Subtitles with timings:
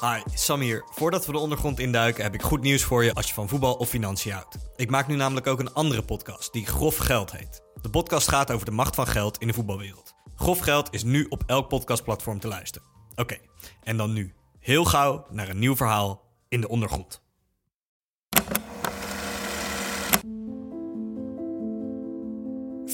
[0.00, 0.84] Hi, Sam hier.
[0.90, 3.74] Voordat we de ondergrond induiken heb ik goed nieuws voor je als je van voetbal
[3.74, 4.56] of financiën houdt.
[4.76, 7.62] Ik maak nu namelijk ook een andere podcast die Grof Geld heet.
[7.82, 10.14] De podcast gaat over de macht van geld in de voetbalwereld.
[10.36, 12.88] Grof Geld is nu op elk podcastplatform te luisteren.
[13.14, 13.36] Oké,
[13.82, 17.22] en dan nu heel gauw naar een nieuw verhaal in de ondergrond.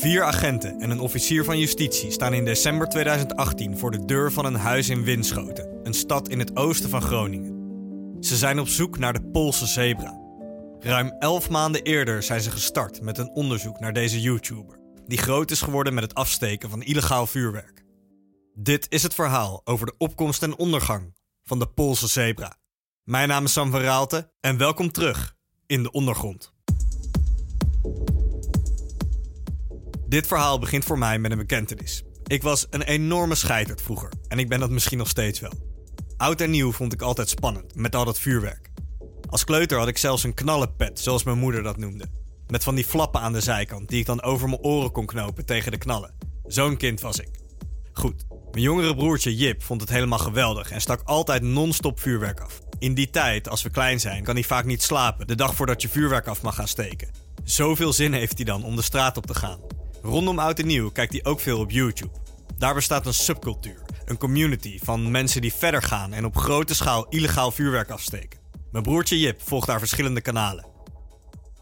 [0.06, 4.44] Vier agenten en een officier van justitie staan in december 2018 voor de deur van
[4.44, 7.54] een huis in Winschoten, een stad in het oosten van Groningen.
[8.20, 10.20] Ze zijn op zoek naar de Poolse zebra.
[10.78, 15.50] Ruim elf maanden eerder zijn ze gestart met een onderzoek naar deze YouTuber, die groot
[15.50, 17.84] is geworden met het afsteken van illegaal vuurwerk.
[18.54, 22.56] Dit is het verhaal over de opkomst en ondergang van de Poolse zebra.
[23.02, 25.36] Mijn naam is Sam van Raalte en welkom terug
[25.66, 26.55] in de ondergrond.
[30.08, 32.02] Dit verhaal begint voor mij met een bekentenis.
[32.26, 35.52] Ik was een enorme scheiterd vroeger en ik ben dat misschien nog steeds wel.
[36.16, 38.70] Oud en nieuw vond ik altijd spannend, met al dat vuurwerk.
[39.28, 42.06] Als kleuter had ik zelfs een knallenpet, zoals mijn moeder dat noemde.
[42.46, 45.46] Met van die flappen aan de zijkant die ik dan over mijn oren kon knopen
[45.46, 46.14] tegen de knallen.
[46.46, 47.30] Zo'n kind was ik.
[47.92, 52.60] Goed, mijn jongere broertje Jip vond het helemaal geweldig en stak altijd non-stop vuurwerk af.
[52.78, 55.82] In die tijd, als we klein zijn, kan hij vaak niet slapen de dag voordat
[55.82, 57.10] je vuurwerk af mag gaan steken.
[57.44, 59.60] Zoveel zin heeft hij dan om de straat op te gaan.
[60.06, 62.12] Rondom oud en nieuw kijkt hij ook veel op YouTube.
[62.58, 67.06] Daar bestaat een subcultuur, een community van mensen die verder gaan en op grote schaal
[67.08, 68.40] illegaal vuurwerk afsteken.
[68.72, 70.66] Mijn broertje Jip volgt daar verschillende kanalen.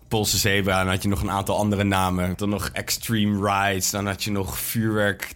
[0.08, 2.32] Poolse Zebra, dan had je nog een aantal andere namen.
[2.36, 5.34] Dan nog Extreme Rides, dan had je nog Vuurwerk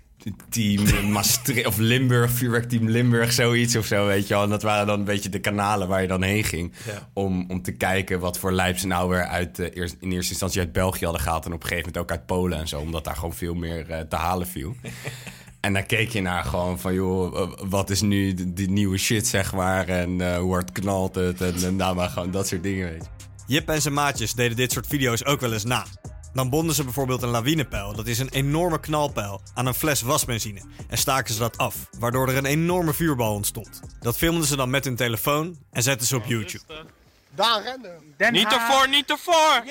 [0.48, 4.42] Team Maastricht of Limburg, Vuurwerkteam Limburg, zoiets of zo, weet je wel.
[4.42, 6.72] En dat waren dan een beetje de kanalen waar je dan heen ging.
[6.86, 7.08] Ja.
[7.12, 10.60] Om, om te kijken wat voor lijps nou weer uit, eh, eerst, in eerste instantie
[10.60, 11.44] uit België hadden gehaald.
[11.44, 13.90] En op een gegeven moment ook uit Polen en zo, omdat daar gewoon veel meer
[13.90, 14.76] eh, te halen viel.
[15.60, 19.26] En dan keek je naar gewoon van, joh, wat is nu de, die nieuwe shit,
[19.26, 19.88] zeg maar.
[19.88, 23.02] En eh, hoe hard knalt het en, en nou maar gewoon dat soort dingen, weet
[23.04, 23.54] je.
[23.54, 25.84] Jip en zijn maatjes deden dit soort video's ook wel eens na.
[26.38, 30.60] Dan bonden ze bijvoorbeeld een lawinepijl, dat is een enorme knalpijl, aan een fles wasbenzine
[30.88, 33.80] en staken ze dat af, waardoor er een enorme vuurbal ontstond.
[34.00, 36.84] Dat filmden ze dan met hun telefoon en zetten ze op YouTube.
[37.34, 38.32] Daar rennen.
[38.32, 39.64] Niet ervoor, niet ervoor!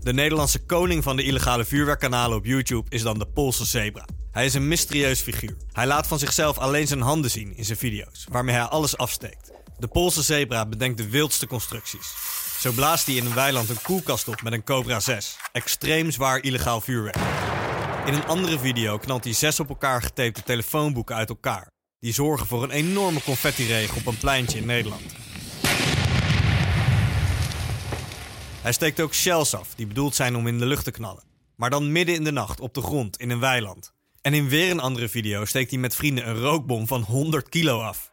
[0.00, 4.04] De Nederlandse koning van de illegale vuurwerkkanalen op YouTube is dan de Poolse zebra.
[4.30, 5.56] Hij is een mysterieus figuur.
[5.72, 9.53] Hij laat van zichzelf alleen zijn handen zien in zijn video's, waarmee hij alles afsteekt.
[9.84, 12.14] De Poolse zebra bedenkt de wildste constructies.
[12.60, 15.36] Zo blaast hij in een weiland een koelkast op met een Cobra 6.
[15.52, 17.16] Extreem zwaar illegaal vuurwerk.
[18.06, 21.70] In een andere video knalt hij zes op elkaar getapte telefoonboeken uit elkaar.
[21.98, 25.14] Die zorgen voor een enorme confettiregen op een pleintje in Nederland.
[28.62, 31.24] Hij steekt ook shells af, die bedoeld zijn om in de lucht te knallen.
[31.56, 33.92] Maar dan midden in de nacht op de grond in een weiland.
[34.20, 37.80] En in weer een andere video steekt hij met vrienden een rookbom van 100 kilo
[37.80, 38.12] af.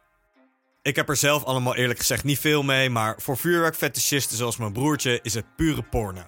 [0.82, 4.72] Ik heb er zelf allemaal eerlijk gezegd niet veel mee, maar voor vuurwerkfetischisten zoals mijn
[4.72, 6.22] broertje is het pure porno.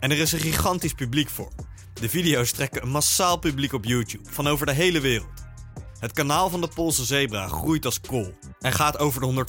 [0.00, 1.52] En er is een gigantisch publiek voor.
[1.94, 5.28] De video's trekken een massaal publiek op YouTube, van over de hele wereld.
[5.98, 9.44] Het kanaal van de Poolse zebra groeit als kool en gaat over de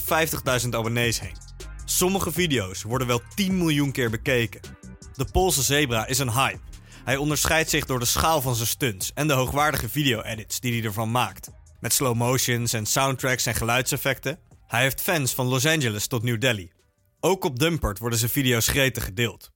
[0.62, 1.36] 150.000 abonnees heen.
[1.84, 4.60] Sommige video's worden wel 10 miljoen keer bekeken.
[5.14, 6.60] De Poolse zebra is een hype.
[7.04, 10.84] Hij onderscheidt zich door de schaal van zijn stunts en de hoogwaardige video-edits die hij
[10.84, 11.50] ervan maakt.
[11.80, 14.38] Met slow motions en soundtracks en geluidseffecten.
[14.72, 16.70] Hij heeft fans van Los Angeles tot New Delhi.
[17.20, 19.50] Ook op Dumpert worden zijn video's gretig gedeeld.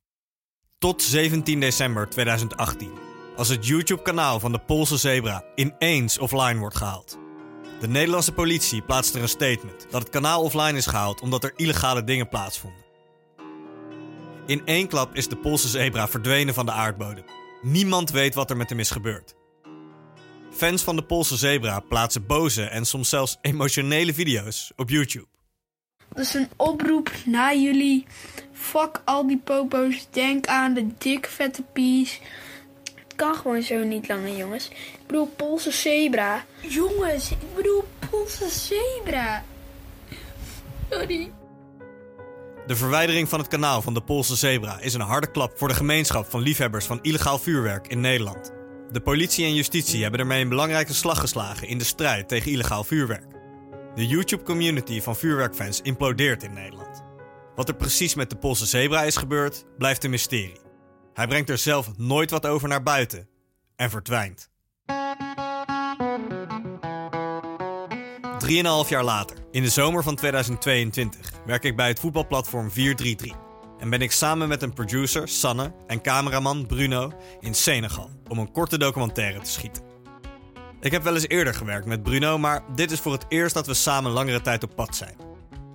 [0.79, 2.91] Tot 17 december 2018,
[3.37, 7.19] als het YouTube-kanaal van de Poolse zebra ineens offline wordt gehaald.
[7.81, 11.53] De Nederlandse politie plaatst er een statement dat het kanaal offline is gehaald omdat er
[11.57, 12.85] illegale dingen plaatsvonden.
[14.47, 17.25] In één klap is de Poolse zebra verdwenen van de aardbodem.
[17.63, 19.36] Niemand weet wat er met hem is gebeurd.
[20.57, 25.27] Fans van de Poolse zebra plaatsen boze en soms zelfs emotionele video's op YouTube.
[26.15, 28.07] Dus een oproep naar jullie.
[28.53, 30.07] Fuck al die popo's.
[30.11, 32.21] Denk aan de dik vette pies.
[32.85, 34.69] Het kan gewoon zo niet langer, jongens.
[34.69, 36.45] Ik bedoel, Poolse zebra.
[36.61, 39.45] Jongens, ik bedoel, Poolse zebra.
[40.91, 41.33] Sorry.
[42.67, 45.75] De verwijdering van het kanaal van de Poolse zebra is een harde klap voor de
[45.75, 48.53] gemeenschap van liefhebbers van illegaal vuurwerk in Nederland.
[48.91, 52.85] De politie en justitie hebben ermee een belangrijke slag geslagen in de strijd tegen illegaal
[52.85, 53.27] vuurwerk.
[53.95, 57.03] De YouTube-community van vuurwerkfans implodeert in Nederland.
[57.55, 60.61] Wat er precies met de Poolse zebra is gebeurd, blijft een mysterie.
[61.15, 63.29] Hij brengt er zelf nooit wat over naar buiten
[63.77, 64.51] en verdwijnt.
[68.39, 73.46] Drieënhalf jaar later, in de zomer van 2022, werk ik bij het voetbalplatform 433.
[73.79, 78.53] En ben ik samen met een producer, Sanne, en cameraman Bruno in Senegal om een
[78.53, 79.83] korte documentaire te schieten.
[80.81, 83.67] Ik heb wel eens eerder gewerkt met Bruno, maar dit is voor het eerst dat
[83.67, 85.17] we samen langere tijd op pad zijn.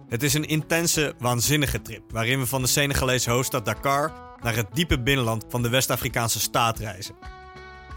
[0.08, 4.68] Het is een intense, waanzinnige trip waarin we van de Senegalese hoofdstad Dakar naar het
[4.74, 7.16] diepe binnenland van de West-Afrikaanse staat reizen.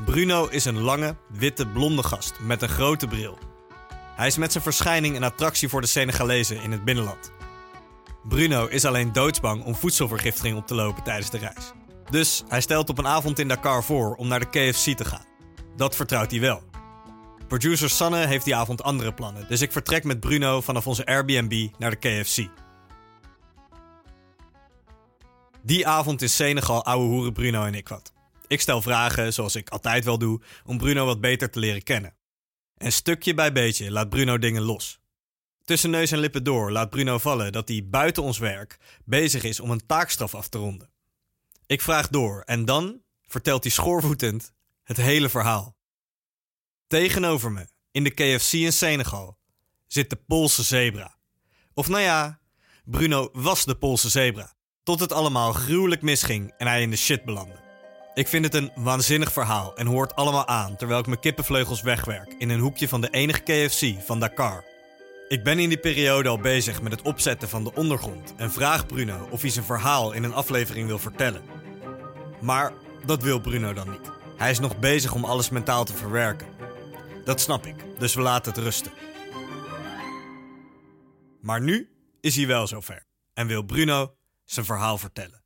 [0.04, 3.38] Bruno is een lange, witte, blonde gast met een grote bril.
[4.16, 7.32] Hij is met zijn verschijning een attractie voor de Senegalezen in het binnenland.
[8.28, 11.72] Bruno is alleen doodsbang om voedselvergiftiging op te lopen tijdens de reis.
[12.10, 15.24] Dus hij stelt op een avond in Dakar voor om naar de KFC te gaan.
[15.76, 16.62] Dat vertrouwt hij wel.
[17.48, 21.68] Producer Sanne heeft die avond andere plannen, dus ik vertrek met Bruno vanaf onze Airbnb
[21.78, 22.48] naar de KFC.
[25.62, 28.12] Die avond in Senegal ouwe hoeren Bruno en ik wat.
[28.46, 32.14] Ik stel vragen, zoals ik altijd wel doe, om Bruno wat beter te leren kennen.
[32.76, 35.02] En stukje bij beetje laat Bruno dingen los.
[35.64, 39.60] Tussen neus en lippen door laat Bruno vallen dat hij buiten ons werk bezig is
[39.60, 40.90] om een taakstraf af te ronden.
[41.66, 44.52] Ik vraag door en dan vertelt hij schoorvoetend
[44.82, 45.76] het hele verhaal.
[46.86, 49.38] Tegenover me, in de KFC in Senegal,
[49.86, 51.16] zit de Poolse zebra.
[51.74, 52.40] Of nou ja,
[52.84, 54.54] Bruno was de Poolse zebra.
[54.82, 57.62] Tot het allemaal gruwelijk misging en hij in de shit belandde.
[58.14, 62.34] Ik vind het een waanzinnig verhaal en hoort allemaal aan terwijl ik mijn kippenvleugels wegwerk
[62.38, 64.73] in een hoekje van de enige KFC van Dakar.
[65.28, 68.86] Ik ben in die periode al bezig met het opzetten van de ondergrond en vraag
[68.86, 71.42] Bruno of hij zijn verhaal in een aflevering wil vertellen.
[72.40, 72.72] Maar
[73.06, 74.10] dat wil Bruno dan niet.
[74.36, 76.46] Hij is nog bezig om alles mentaal te verwerken.
[77.24, 78.92] Dat snap ik, dus we laten het rusten.
[81.40, 81.90] Maar nu
[82.20, 85.42] is hij wel zover en wil Bruno zijn verhaal vertellen.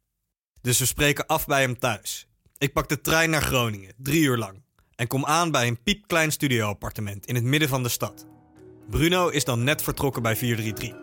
[0.60, 2.28] Dus we spreken af bij hem thuis.
[2.58, 4.62] Ik pak de trein naar Groningen, drie uur lang,
[4.94, 8.26] en kom aan bij een piepklein studioappartement in het midden van de stad.
[8.90, 11.00] Bruno is dan net vertrokken bij 433.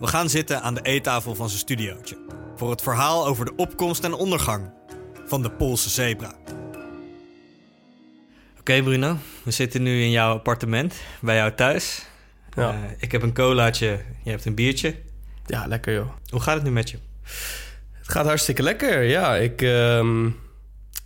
[0.00, 2.16] We gaan zitten aan de eettafel van zijn studiootje
[2.56, 4.70] voor het verhaal over de opkomst en ondergang
[5.26, 6.34] van de Poolse zebra.
[8.58, 12.06] Oké Bruno, we zitten nu in jouw appartement, bij jou thuis.
[12.56, 12.72] Ja.
[12.72, 14.94] Eh, ik heb een colaatje, je hebt een biertje.
[15.46, 16.10] Ja, lekker joh.
[16.28, 16.98] Hoe gaat het nu met je?
[17.92, 19.02] Het gaat hartstikke lekker.
[19.02, 20.30] Ja, ik ehm,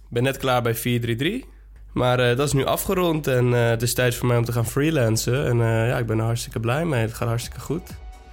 [0.08, 1.51] ben net klaar bij 433.
[1.92, 4.52] Maar eh, dat is nu afgerond en eh, het is tijd voor mij om te
[4.52, 5.46] gaan freelancen.
[5.46, 7.00] En eh, ja, ik ben er hartstikke blij mee.
[7.00, 7.90] Het gaat hartstikke goed.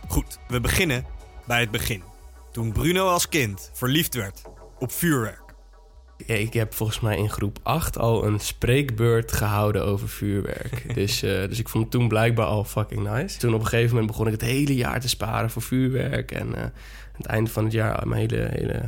[0.08, 1.06] Goed, we beginnen
[1.48, 2.04] bij het begin.
[2.52, 4.42] Toen Bruno als kind verliefd werd
[4.80, 5.48] op vuurwerk.
[6.26, 10.84] Ik heb volgens mij in groep 8 al een spreekbeurt gehouden over vuurwerk.
[10.96, 13.38] dus, dus ik vond het toen blijkbaar al fucking nice.
[13.38, 16.32] Toen op een gegeven moment begon ik het hele jaar te sparen voor vuurwerk.
[16.32, 16.72] En aan
[17.14, 18.82] het einde van het jaar mijn hele, hele,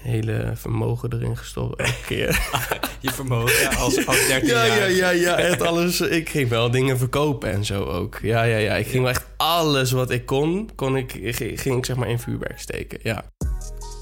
[0.00, 1.80] hele vermogen erin gestopt.
[1.80, 2.28] Elke keer.
[3.00, 4.76] Je vermogen ja, als, als 13 Ja, jaar.
[4.76, 6.00] ja, ja, ja, echt alles.
[6.00, 8.18] Ik ging wel dingen verkopen en zo ook.
[8.22, 8.74] Ja, ja, ja.
[8.74, 12.18] Ik ging wel echt alles wat ik kon, kon ik, ging ik zeg maar in
[12.18, 12.98] vuurwerk steken.
[13.02, 13.24] Ja.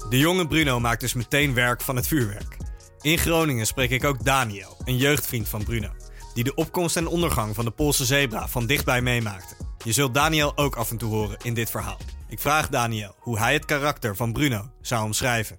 [0.09, 2.57] De jonge Bruno maakt dus meteen werk van het vuurwerk.
[3.01, 5.89] In Groningen spreek ik ook Daniel, een jeugdvriend van Bruno,
[6.33, 9.55] die de opkomst en ondergang van de Poolse zebra van dichtbij meemaakte.
[9.83, 11.97] Je zult Daniel ook af en toe horen in dit verhaal.
[12.29, 15.57] Ik vraag Daniel hoe hij het karakter van Bruno zou omschrijven.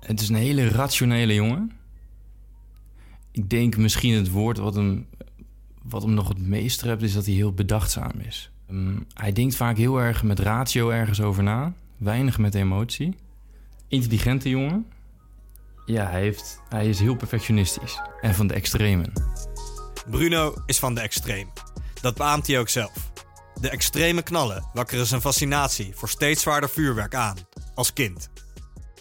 [0.00, 1.72] Het is een hele rationele jongen.
[3.30, 5.06] Ik denk misschien het woord wat hem,
[5.82, 8.50] wat hem nog het meest treft, is dat hij heel bedachtzaam is.
[8.68, 13.14] Ehm, hij denkt vaak heel erg met ratio ergens over na, weinig met emotie.
[13.88, 14.86] Intelligente jongen.
[15.86, 19.12] Ja, hij, heeft, hij is heel perfectionistisch en van de extremen.
[20.10, 21.48] Bruno is van de extreem.
[22.00, 23.12] Dat beaamt hij ook zelf.
[23.60, 27.36] De extreme knallen wakkeren zijn fascinatie voor steeds zwaarder vuurwerk aan,
[27.74, 28.30] als kind.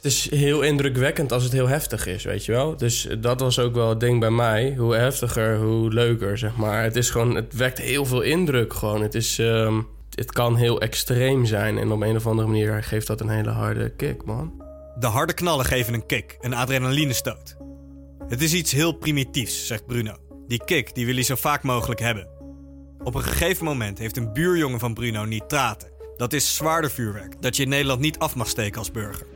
[0.01, 2.77] Het is heel indrukwekkend als het heel heftig is, weet je wel.
[2.77, 4.75] Dus dat was ook wel het ding bij mij.
[4.77, 6.84] Hoe heftiger, hoe leuker, zeg maar.
[6.84, 9.01] Het is gewoon, het wekt heel veel indruk gewoon.
[9.01, 9.82] Het is, ehm,
[10.15, 11.77] het kan heel extreem zijn.
[11.77, 14.63] En op een of andere manier geeft dat een hele harde kick, man.
[15.00, 17.58] De harde knallen geven een kick, een adrenalinestoot.
[18.27, 20.15] Het is iets heel primitiefs, zegt Bruno.
[20.48, 22.27] Die kick die wil zo vaak mogelijk hebben.
[23.03, 25.89] Op een gegeven moment heeft een buurjongen van Bruno nitraten.
[26.18, 29.28] Dat is zwaarder vuurwerk dat je in Nederland niet af mag steken als burger.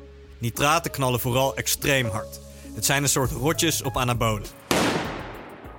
[0.44, 2.40] Nitraten knallen vooral extreem hard.
[2.76, 4.48] Het zijn een soort rotjes op anabolen.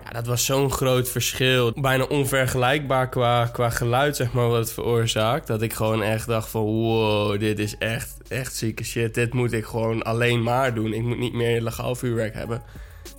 [0.04, 1.72] Ja, dat was zo'n groot verschil.
[1.74, 5.46] Bijna onvergelijkbaar qua, qua geluid, zeg maar, wat het veroorzaakt.
[5.46, 9.14] Dat ik gewoon echt dacht van, wow, dit is echt, echt zieke shit.
[9.14, 10.92] Dit moet ik gewoon alleen maar doen.
[10.92, 12.62] Ik moet niet meer legaal vuurwerk hebben.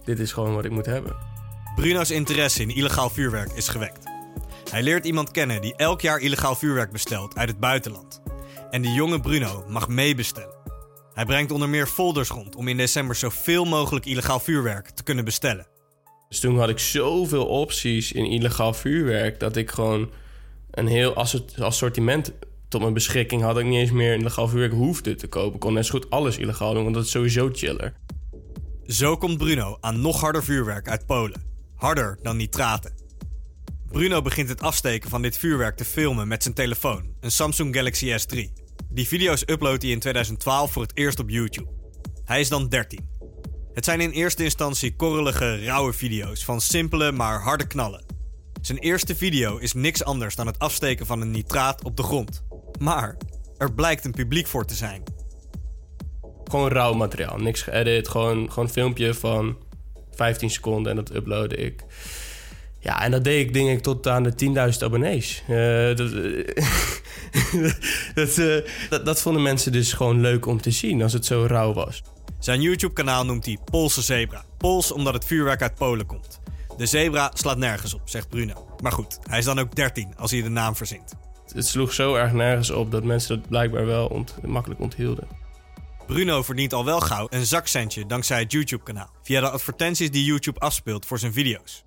[0.04, 1.16] Dit is gewoon wat ik moet hebben.
[1.75, 4.04] Bruno's interesse in illegaal vuurwerk is gewekt.
[4.72, 8.22] Hij leert iemand kennen die elk jaar illegaal vuurwerk bestelt uit het buitenland.
[8.70, 10.55] En de jonge Bruno mag meebestellen.
[11.16, 15.26] Hij brengt onder meer folders rond om in december zoveel mogelijk illegaal vuurwerk te kunnen
[15.26, 15.68] bestellen.
[16.30, 19.40] Dus toen had ik zoveel opties in illegaal vuurwerk...
[19.40, 20.10] dat ik gewoon
[20.72, 22.34] een heel assort- assortiment
[22.68, 25.54] tot mijn beschikking had ik niet eens meer illegaal vuurwerk hoefde te kopen.
[25.54, 27.94] Ik kon net zo goed alles illegaal doen, want dat is sowieso chiller.
[28.88, 31.42] Zo komt Bruno aan nog harder vuurwerk uit Polen.
[31.76, 32.94] Harder dan nitraten.
[33.88, 38.18] Bruno begint het afsteken van dit vuurwerk te filmen met zijn telefoon, een Samsung Galaxy
[38.18, 38.65] S3.
[38.89, 41.70] Die video's uploadt hij in 2012 voor het eerst op YouTube.
[42.25, 43.10] Hij is dan 13.
[43.74, 48.05] Het zijn in eerste instantie korrelige, rauwe video's van simpele maar harde knallen.
[48.62, 52.44] Zijn eerste video is niks anders dan het afsteken van een nitraat op de grond.
[52.79, 53.17] Maar
[53.58, 55.03] er blijkt een publiek voor te zijn.
[56.44, 58.08] Gewoon rauw materiaal, niks geëdit.
[58.08, 59.58] Gewoon, gewoon een filmpje van
[60.12, 61.84] 15 seconden en dat uploadde ik.
[62.86, 64.34] Ja, en dat deed ik denk ik tot aan de
[64.74, 65.44] 10.000 abonnees.
[65.48, 66.12] Eh, dat,
[68.15, 71.46] dat, eh, dat, dat vonden mensen dus gewoon leuk om te zien als het zo
[71.48, 72.01] rauw was.
[72.39, 74.44] Zijn YouTube-kanaal noemt hij Poolse Zebra.
[74.58, 76.39] Pools omdat het vuurwerk uit Polen komt.
[76.77, 78.68] De zebra slaat nergens op, zegt Bruno.
[78.82, 81.13] Maar goed, hij is dan ook 13 als hij de naam verzint.
[81.54, 85.27] Het sloeg zo erg nergens op dat mensen dat blijkbaar wel ont- makkelijk onthielden.
[86.08, 89.10] Bruno verdient al wel gauw een zakcentje dankzij het YouTube-kanaal.
[89.24, 91.84] Via de advertenties die YouTube afspeelt voor zijn video's.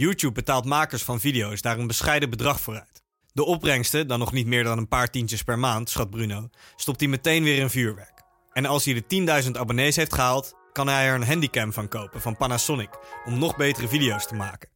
[0.00, 3.02] YouTube betaalt makers van video's daar een bescheiden bedrag voor uit.
[3.32, 7.00] De opbrengsten, dan nog niet meer dan een paar tientjes per maand, schat Bruno, stopt
[7.00, 8.22] hij meteen weer in vuurwerk.
[8.52, 12.20] En als hij de 10.000 abonnees heeft gehaald, kan hij er een handycam van kopen
[12.20, 12.88] van Panasonic
[13.24, 14.68] om nog betere video's te maken.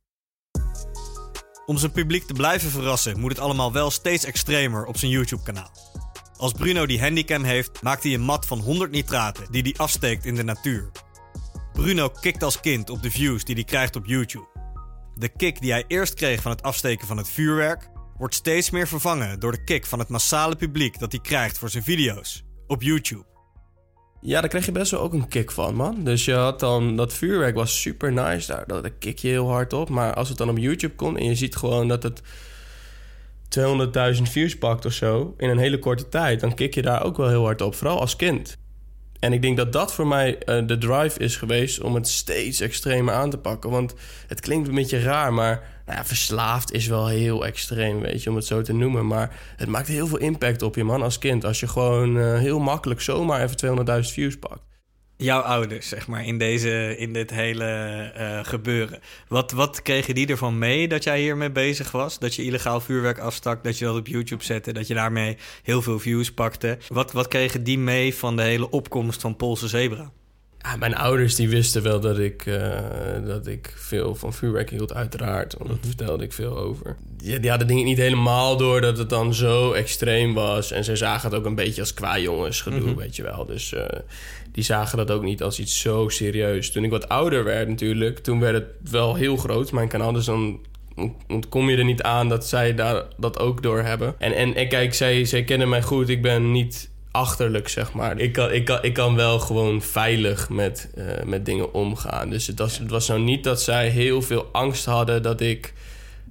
[1.67, 5.71] Om zijn publiek te blijven verrassen, moet het allemaal wel steeds extremer op zijn YouTube-kanaal.
[6.37, 10.25] Als Bruno die handycam heeft, maakt hij een mat van 100 nitraten die hij afsteekt
[10.25, 10.91] in de natuur.
[11.73, 14.54] Bruno kikt als kind op de views die hij krijgt op YouTube.
[15.17, 18.89] De kick die hij eerst kreeg van het afsteken van het vuurwerk, wordt steeds meer
[18.89, 22.83] vervangen door de kick van het massale publiek dat hij krijgt voor zijn video's op
[22.83, 23.25] YouTube.
[24.21, 26.05] Ja, daar kreeg je best wel ook een kick van, man.
[26.05, 26.97] Dus je had dan...
[26.97, 28.47] Dat vuurwerk was super nice.
[28.47, 29.89] Daar, daar kick je heel hard op.
[29.89, 32.23] Maar als het dan op YouTube komt en je ziet gewoon dat het
[34.17, 35.35] 200.000 views pakt of zo...
[35.39, 37.75] in een hele korte tijd, dan kick je daar ook wel heel hard op.
[37.75, 38.59] Vooral als kind.
[39.25, 42.61] En ik denk dat dat voor mij eh, de drive is geweest om het steeds
[42.61, 43.71] extremer aan te pakken.
[43.71, 43.95] Want
[44.27, 48.37] het klinkt een beetje raar, maar nou verslaafd is wel heel extreem, weet je, om
[48.37, 49.07] het zo te noemen.
[49.07, 51.45] Maar het maakt heel veel impact op je man als kind.
[51.45, 54.74] Als je gewoon eh, heel makkelijk zomaar even 200.000 views pakt.
[55.17, 59.01] Jouw ouders, zeg maar, in, deze, in dit hele eh, gebeuren.
[59.29, 62.19] Wat, wat kregen die ervan mee dat jij hiermee bezig was?
[62.19, 65.83] Dat je illegaal vuurwerk afstak, dat je dat op YouTube zette, dat je daarmee heel
[65.83, 66.79] veel views pakte.
[66.89, 70.13] Wat, wat kregen die mee van de hele opkomst van Poolse Zebra?
[70.65, 72.81] Ja, mijn ouders die wisten wel dat ik, eh,
[73.25, 75.55] dat ik veel van vuurwerk hield, uiteraard.
[75.59, 76.97] Want daar vertelde ik veel over.
[77.17, 80.71] Die, die hadden ik niet helemaal door dat het dan zo extreem was.
[80.71, 83.47] En ze zagen het ook een beetje als qua jongens gedoe, weet je wel.
[83.47, 83.85] Dus eh,
[84.53, 86.71] die zagen dat ook niet als iets zo serieus.
[86.71, 90.13] Toen ik wat ouder werd natuurlijk, toen werd het wel heel groot, mijn kanaal.
[90.13, 90.61] Dus dan
[91.29, 94.15] ontkom je er niet aan dat zij daar dat ook door hebben.
[94.19, 96.09] En, en, en kijk, zij, zij kennen mij goed.
[96.09, 98.19] Ik ben niet achterlijk, zeg maar.
[98.19, 102.31] Ik kan, ik kan, ik kan wel gewoon veilig met, eh, met dingen omgaan.
[102.31, 105.73] Dus het was, het was nou niet dat zij heel veel angst hadden dat ik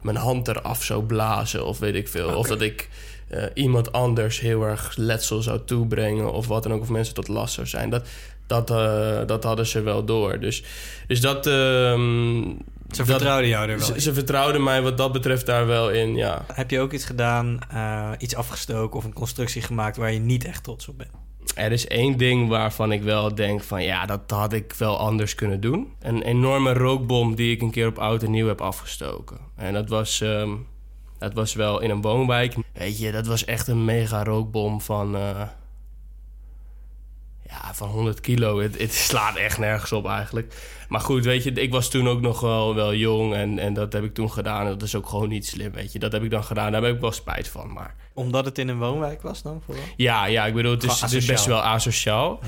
[0.02, 2.36] mijn hand eraf zou blazen of weet ik veel.
[2.36, 2.90] Of dat ik
[3.28, 6.82] eh, iemand anders heel erg letsel zou toebrengen of wat dan ook.
[6.82, 7.90] Of mensen tot last zou zijn.
[7.90, 8.08] Dat,
[8.48, 10.40] dat, eh, dat hadden ze wel door.
[10.40, 10.64] Dus,
[11.08, 11.48] dus dat...
[11.48, 12.42] ehm,
[12.96, 14.02] Ze vertrouwden jou er wel Ze, in.
[14.02, 16.46] ze vertrouwden mij wat dat betreft daar wel in, ja.
[16.54, 20.46] Heb je ook iets gedaan, eh, iets afgestoken of een constructie gemaakt waar je niet
[20.46, 21.12] echt trots op bent?
[21.56, 25.36] Er is één ding waarvan ik wel denk van ja, dat had ik wel anders
[25.36, 25.94] kunnen doen.
[26.00, 29.38] Een enorme rookbom die ik een keer op oud en nieuw heb afgestoken.
[29.56, 30.50] En dat was, ehm,
[31.20, 32.56] dat was wel in een woonwijk.
[32.74, 35.42] Weet je, dat was echt een mega rookbom van, eh,
[37.48, 38.60] ja, van 100 kilo.
[38.60, 40.56] Het, het slaat echt nergens op eigenlijk.
[40.94, 43.94] Maar goed, weet je, ik was toen ook nog wel, wel jong en, en dat
[43.94, 44.66] heb ik toen gedaan.
[44.66, 46.00] Dat is ook gewoon niet slim, weet je.
[46.00, 47.96] Dat heb ik dan gedaan, daar heb ik wel spijt van, maar...
[48.14, 49.84] Omdat het in een woonwijk was dan vooral?
[49.96, 52.40] Ja, ja, ik bedoel, het is, Gewoon het is best wel asociaal.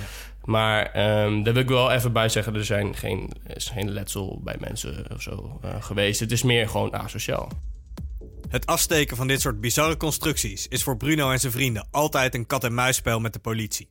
[0.44, 2.56] Maar ehm, daar wil ik wel even bij zeggen...
[2.56, 6.20] er zijn geen, er is geen letsel bij mensen of zo eh, geweest.
[6.20, 7.50] Het is meer gewoon asociaal.
[8.50, 12.46] Het afsteken van dit soort bizarre constructies is voor Bruno en zijn vrienden altijd een
[12.46, 13.90] kat-en-muisspel met de politie.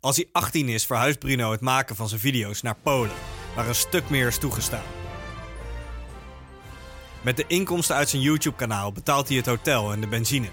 [0.00, 3.16] Als hij 18 is, verhuist Bruno het maken van zijn video's naar Polen,
[3.54, 4.84] waar een stuk meer is toegestaan.
[7.22, 10.48] Met de inkomsten uit zijn YouTube-kanaal betaalt hij het hotel en de benzine.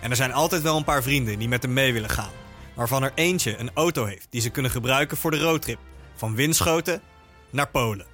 [0.00, 2.30] En er zijn altijd wel een paar vrienden die met hem mee willen gaan,
[2.74, 5.78] waarvan er eentje een auto heeft die ze kunnen gebruiken voor de roadtrip,
[6.14, 7.02] van Winschoten
[7.50, 8.06] naar Polen.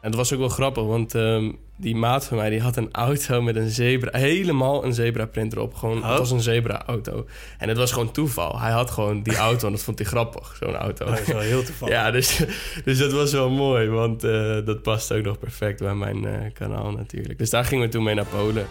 [0.00, 2.50] En dat was ook wel grappig, want ehm, die maat van mij...
[2.50, 4.18] die had een auto met een zebra...
[4.18, 5.74] helemaal een zebra-print erop.
[5.74, 6.08] Gewoon, Oh.
[6.08, 7.26] Het was een zebra-auto.
[7.58, 8.60] En het was gewoon toeval.
[8.60, 11.04] Hij had gewoon die auto en dat vond hij grappig, zo'n auto.
[11.06, 11.94] Dat is wel heel toevallig.
[11.94, 12.40] Ja, dus,
[12.84, 14.30] dus dat was wel mooi, want eh,
[14.64, 17.38] dat past ook nog perfect bij mijn eh, kanaal natuurlijk.
[17.38, 18.66] Dus daar gingen we toen mee naar Polen.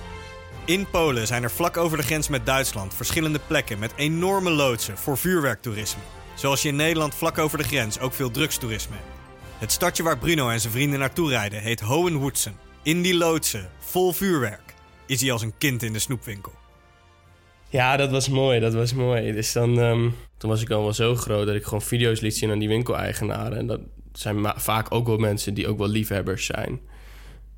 [0.65, 4.98] In Polen zijn er vlak over de grens met Duitsland verschillende plekken met enorme loodsen
[4.98, 6.01] voor vuurwerktoerisme.
[6.36, 9.16] Zoals je in Nederland vlak over de grens ook veel drugstoerisme hebt.
[9.57, 12.55] Het stadje waar Bruno en zijn vrienden naartoe rijden heet Hohenwoodsen.
[12.83, 14.73] In die loodsen, vol vuurwerk,
[15.05, 16.51] is hij als een kind in de snoepwinkel.
[17.69, 19.31] Ja, dat was mooi, dat was mooi.
[19.31, 22.37] Dus dan, ehm, toen was ik al wel zo groot dat ik gewoon video's liet
[22.37, 23.57] zien aan die winkeleigenaren.
[23.57, 23.79] En dat
[24.13, 26.81] zijn vaak ook wel mensen die ook wel liefhebbers zijn.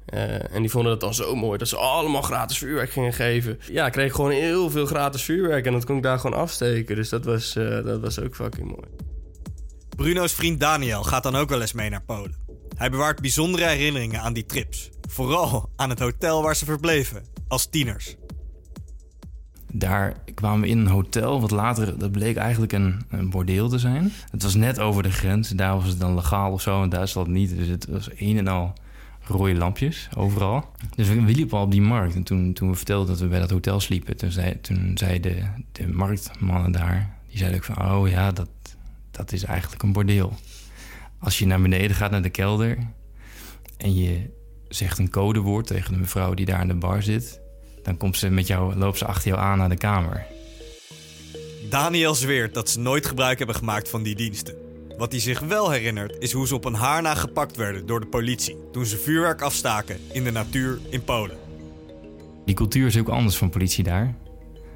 [0.06, 3.60] Eh, en die vonden het dan zo mooi dat ze allemaal gratis vuurwerk gingen geven.
[3.72, 6.96] Ja, ik kreeg gewoon heel veel gratis vuurwerk en dat kon ik daar gewoon afsteken.
[6.96, 9.09] Dus dat was, eh, dat was ook fucking mooi.
[10.00, 12.36] Bruno's vriend Daniel gaat dan ook wel eens mee naar Polen.
[12.76, 14.90] Hij bewaart bijzondere herinneringen aan die trips.
[15.10, 18.16] Vooral aan het hotel waar ze verbleven, als tieners.
[19.72, 23.80] Daar kwamen we in een hotel, wat later, dat bleek eigenlijk een, een bordeel te
[23.80, 24.12] zijn.
[24.32, 27.28] Het was net over de grens, daar was het dan legaal of zo, in Duitsland
[27.28, 27.58] niet.
[27.58, 28.74] Dus het was een en al
[29.24, 30.66] rode lampjes overal.
[30.96, 32.16] Dus we liepen al op die markt.
[32.16, 35.20] En toen, toen we vertelden dat we bij dat hotel sliepen, toen zei, toen zei
[35.20, 38.48] de, de marktmannen daar, die zeiden ook van, oh ja, dat,
[39.20, 40.34] dat is eigenlijk een bordeel.
[41.20, 42.78] Als je naar beneden gaat naar de kelder
[43.78, 44.30] en je
[44.68, 47.42] zegt een codewoord tegen de mevrouw die daar aan de bar zit,
[47.84, 50.26] dan komt ze met jou, loopt ze achter jou aan naar de kamer.
[51.70, 54.56] Daniel zweert dat ze nooit gebruik hebben gemaakt van die diensten.
[54.98, 58.00] Wat hij zich wel herinnert is hoe ze op een haar na gepakt werden door
[58.00, 61.38] de politie toen ze vuurwerk afstaken in de natuur in Polen.
[62.46, 64.16] Die cultuur is ook anders van politie daar.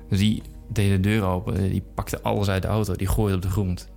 [0.09, 3.41] Dus die deden de deur open, die pakten alles uit de auto, die gooiden op
[3.41, 3.91] de grond.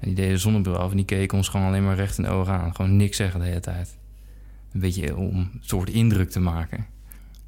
[0.00, 2.24] En die deden de zonnebril af en die keken ons gewoon alleen maar recht in
[2.24, 2.74] de ogen aan.
[2.74, 3.96] Gewoon niks zeggen de hele tijd.
[4.72, 6.86] Een beetje om een soort indruk te maken.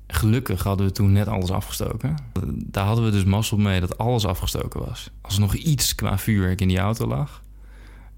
[0.06, 2.16] Gelukkig hadden we toen net alles afgestoken.
[2.54, 5.10] Daar hadden we dus mazzel mee dat alles afgestoken was.
[5.20, 7.42] Als er nog iets qua vuurwerk in die auto lag...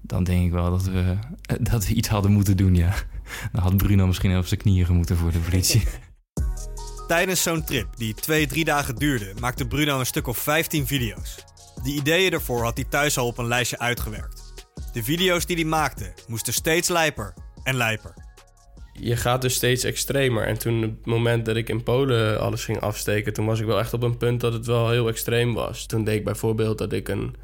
[0.01, 1.17] dan denk ik wel dat we,
[1.71, 2.93] dat we iets hadden moeten doen, ja.
[3.51, 5.83] Dan had Bruno misschien op zijn knieën gemoeten voor de politie.
[7.07, 11.35] Tijdens zo'n trip, die twee, drie dagen duurde, maakte Bruno een stuk of 15 video's.
[11.85, 14.53] De ideeën ervoor had hij thuis al op een lijstje uitgewerkt.
[14.93, 18.13] De video's die hij maakte moesten steeds lijper en lijper.
[18.93, 20.47] je gaat dus steeds extremer.
[20.47, 23.79] En toen, het moment dat ik in Polen alles ging afsteken, toen was ik wel
[23.79, 25.85] echt op een punt dat het wel heel extreem was.
[25.85, 27.35] Toen deed ik bijvoorbeeld dat ik een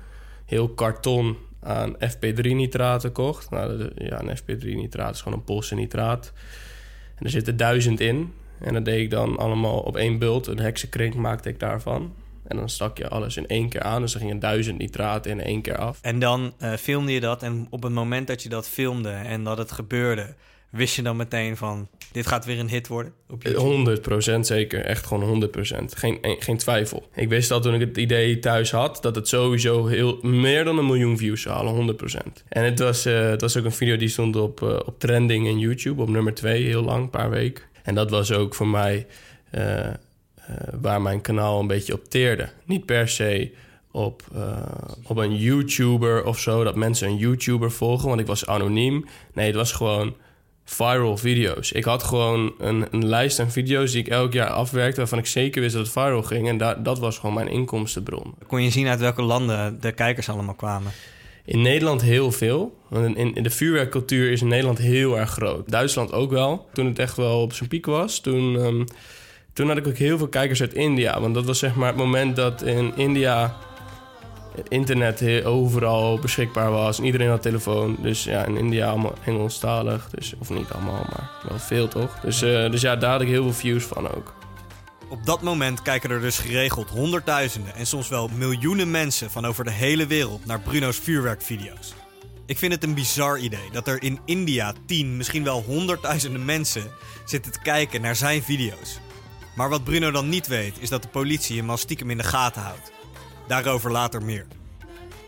[0.46, 3.50] heel karton aan FP3-nitraten kocht.
[3.50, 6.34] Nou, ja, een FP3-nitraat is gewoon een Poolse nitraat.
[7.16, 8.34] En er zitten duizend in.
[8.60, 10.48] En dat deed ik dan allemaal op één bult.
[10.48, 12.14] Een heksenkring maakte ik daarvan.
[12.52, 14.02] En dan stak je alles in één keer aan.
[14.02, 16.00] Dus er gingen duizend nitraten in één keer af.
[16.02, 19.44] En dan eh, filmde je dat en op het moment dat je dat filmde en
[19.44, 20.36] dat het gebeurde,
[20.70, 23.14] wist je dan meteen van, dit gaat weer een hit worden?
[23.30, 24.00] Op YouTube?
[24.36, 25.84] 100% zeker, echt gewoon 100%.
[25.86, 27.08] Geen, geen twijfel.
[27.16, 30.78] Ik wist al toen ik het idee thuis had dat het sowieso heel, meer dan
[30.78, 32.44] een miljoen views zou halen, 100%.
[32.50, 35.48] En het was, eh, het was ook een video die stond op, eh, op trending
[35.48, 37.64] in YouTube, op nummer 2, heel lang, een paar weken.
[37.84, 39.08] En dat was ook voor mij
[39.52, 39.94] eh, eh,
[40.82, 42.50] waar mijn kanaal een beetje op teerde.
[42.66, 43.52] Niet per se
[43.92, 44.58] op, eh,
[45.08, 49.06] op een YouTuber of zo, dat mensen een YouTuber volgen, want ik was anoniem.
[49.34, 50.16] Nee, het was gewoon
[50.66, 51.72] viral video's.
[51.72, 55.00] Ik had gewoon een, een lijst aan video's die ik elk jaar afwerkte...
[55.00, 56.48] waarvan ik zeker wist dat het viral ging.
[56.48, 58.34] En da- dat was gewoon mijn inkomstenbron.
[58.48, 60.92] Kon je zien uit welke landen de kijkers allemaal kwamen?
[61.46, 62.78] In Nederland heel veel.
[62.88, 65.70] Want in, in de vuurwerkcultuur is in Nederland heel erg groot.
[65.70, 66.70] Duitsland ook wel.
[66.74, 68.84] Toen het echt wel op zijn piek was, toen, ehm,
[69.62, 71.20] toen had ik ook heel veel kijkers uit India.
[71.20, 73.58] Want dat was zeg maar het moment dat in India
[74.56, 76.98] het internet overal beschikbaar was.
[76.98, 77.98] En iedereen had telefoon.
[78.02, 80.10] Dus ja, in India allemaal Engelstalig.
[80.10, 82.20] Dus, of niet allemaal, maar wel veel toch?
[82.20, 84.34] Dus, eh, dus ja, daar had ik heel veel views van ook.
[85.10, 89.64] Op dat moment kijken er dus geregeld honderdduizenden en soms wel miljoenen mensen van over
[89.64, 91.94] de hele wereld naar Bruno's vuurwerkvideo's.
[92.46, 96.92] Ik vind het een bizar idee dat er in India tien, misschien wel honderdduizenden mensen
[97.26, 99.00] zitten te kijken naar zijn video's.
[99.56, 102.24] Maar wat Bruno dan niet weet, is dat de politie hem al stiekem in de
[102.24, 102.92] gaten houdt.
[103.48, 104.48] Daarover later meer.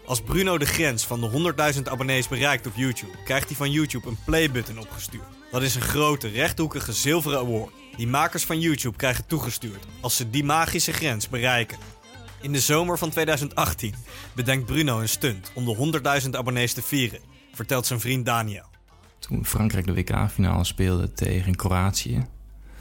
[0.06, 4.08] Als Bruno de grens van de 100.000 abonnees bereikt op YouTube, krijgt hij van YouTube
[4.08, 5.24] een playbutton opgestuurd.
[5.52, 7.72] Dat is een grote, rechthoekige zilveren award.
[7.98, 11.78] Die makers van YouTube krijgen toegestuurd als ze die magische grens bereiken.
[12.42, 13.94] In de zomer van 2018
[14.36, 17.20] bedenkt Bruno een stunt om de 100.000 abonnees te vieren,
[17.54, 18.66] vertelt zijn vriend Daniel.
[19.20, 22.26] Toen Frankrijk de WK-finale speelde tegen Kroatië,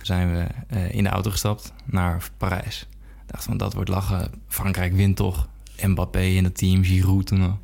[0.07, 2.87] zijn we eh, in de auto gestapt naar Parijs.
[2.91, 4.31] Ik dacht van, dat wordt lachen.
[4.49, 5.49] Frankrijk wint toch.
[5.83, 7.59] Mbappé in het team, Giroud toen.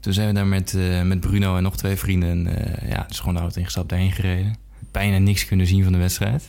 [0.00, 2.46] Toen zijn we daar met, eh, met Bruno en nog twee vrienden...
[2.46, 4.56] eh, ja, dus gewoon de auto ingestapt, daarheen gereden.
[4.90, 6.48] Bijna niks kunnen zien van de wedstrijd.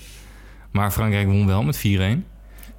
[0.71, 2.26] Maar Frankrijk won wel met 4-1.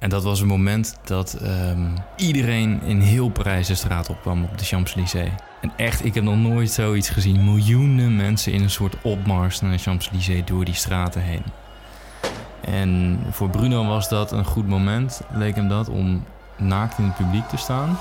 [0.03, 4.57] En dat was een moment dat ehm, iedereen in heel Parijs de straat opkwam op
[4.57, 5.29] de Champs-Élysées.
[5.61, 7.43] En echt, ik heb nog nooit zoiets gezien.
[7.43, 11.43] Miljoenen mensen in een soort opmars naar de Champs-Élysées door die straten heen.
[12.61, 16.23] En voor Bruno was dat een goed moment, leek hem dat, om
[16.57, 17.97] naakt in het publiek te staan.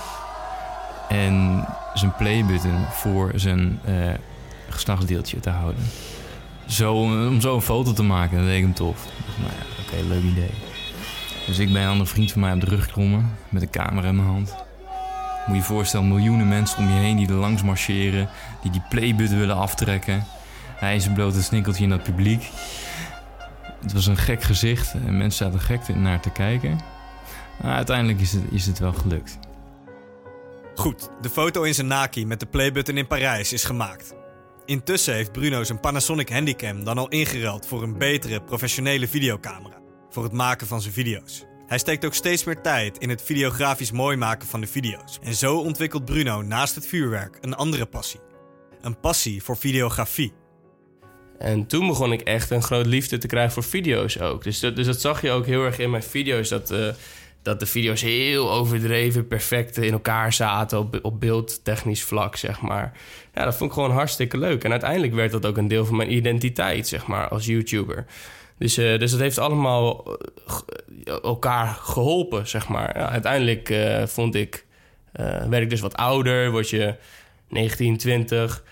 [1.08, 3.94] En zijn playbutton voor zijn uh,
[4.68, 5.82] geslachtsdeeltje te houden.
[6.66, 9.06] Zo, om zo een foto te maken, dat leek hem tof.
[9.38, 10.71] Nou ja, oké, leuk idee.
[11.46, 14.08] Dus ik ben aan een vriend van mij op de rug geklommen met een camera
[14.08, 14.54] in mijn hand.
[15.46, 18.28] Moet je je voorstellen, miljoenen mensen om je heen die er langs marcheren,
[18.62, 20.26] die die playbutton willen aftrekken.
[20.74, 22.50] Hij is een blote snikkeltje in dat publiek.
[23.82, 26.80] Het was een gek gezicht en mensen zaten gek naar te kijken.
[27.62, 29.38] Maar uiteindelijk is het, is het wel gelukt.
[30.74, 34.14] Goed, de foto in zijn Naki met de playbutton in Parijs is gemaakt.
[34.64, 39.81] Intussen heeft Bruno zijn Panasonic Handycam dan al ingeruild voor een betere professionele videocamera.
[40.12, 41.44] Voor het maken van zijn video's.
[41.66, 45.18] Hij steekt ook steeds meer tijd in het videografisch mooi maken van de video's.
[45.22, 48.20] En zo ontwikkelt Bruno naast het vuurwerk een andere passie.
[48.80, 50.32] Een passie voor videografie.
[51.38, 54.44] En toen begon ik echt een groot liefde te krijgen voor video's ook.
[54.44, 56.48] Dus dat, dus dat zag je ook heel erg in mijn video's.
[56.48, 56.88] Dat, uh,
[57.42, 62.92] dat de video's heel overdreven, perfect in elkaar zaten op, op beeldtechnisch vlak, zeg maar.
[63.34, 64.64] Ja, dat vond ik gewoon hartstikke leuk.
[64.64, 68.06] En uiteindelijk werd dat ook een deel van mijn identiteit, zeg maar, als YouTuber.
[68.62, 70.18] Dus, uh, dus dat heeft allemaal
[71.04, 72.98] uh, elkaar geholpen, zeg maar.
[72.98, 74.66] Ja, uiteindelijk uh, vond ik,
[75.48, 76.94] werd ik dus wat ouder, word je
[77.48, 78.64] 19, 20.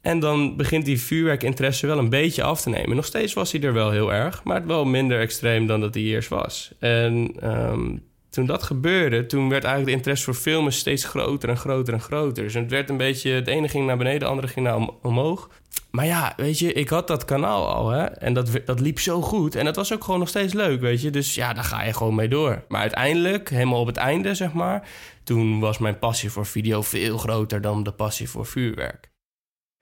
[0.00, 2.96] En dan begint die vuurwerkinteresse wel een beetje af te nemen.
[2.96, 6.02] Nog steeds was hij er wel heel erg, maar wel minder extreem dan dat hij
[6.02, 6.72] eerst was.
[6.78, 11.56] En um, toen dat gebeurde, toen werd eigenlijk de interesse voor filmen steeds groter en
[11.56, 12.44] groter en groter.
[12.44, 15.48] Dus het werd een beetje, het ene ging naar beneden, de andere ging naar omhoog.
[15.90, 18.04] Maar ja, weet je, ik had dat kanaal al, hè.
[18.04, 19.54] En dat, dat liep zo goed.
[19.54, 21.10] En dat was ook gewoon nog steeds leuk, weet je.
[21.10, 22.64] Dus ja, daar ga je gewoon mee door.
[22.68, 24.88] Maar uiteindelijk, helemaal op het einde, zeg maar...
[25.24, 29.10] toen was mijn passie voor video veel groter dan de passie voor vuurwerk.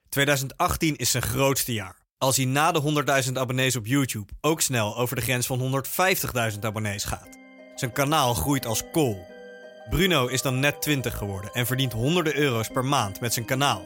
[0.09, 1.95] 2018 is zijn grootste jaar.
[2.17, 5.83] Als hij na de 100.000 abonnees op YouTube ook snel over de grens van
[6.53, 7.36] 150.000 abonnees gaat.
[7.77, 9.27] Zijn kanaal groeit als kool.
[9.89, 13.85] Bruno is dan net 20 geworden en verdient honderden euro's per maand met zijn kanaal.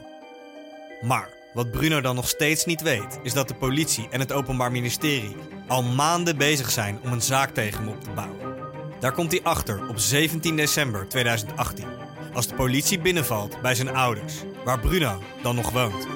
[1.00, 4.70] Maar wat Bruno dan nog steeds niet weet, is dat de politie en het Openbaar
[4.70, 8.38] Ministerie al maanden bezig zijn om een zaak tegen hem op te bouwen.
[9.00, 11.86] Daar komt hij achter op 17 december 2018,
[12.32, 16.06] als de politie binnenvalt bij zijn ouders, waar Bruno dan nog woont.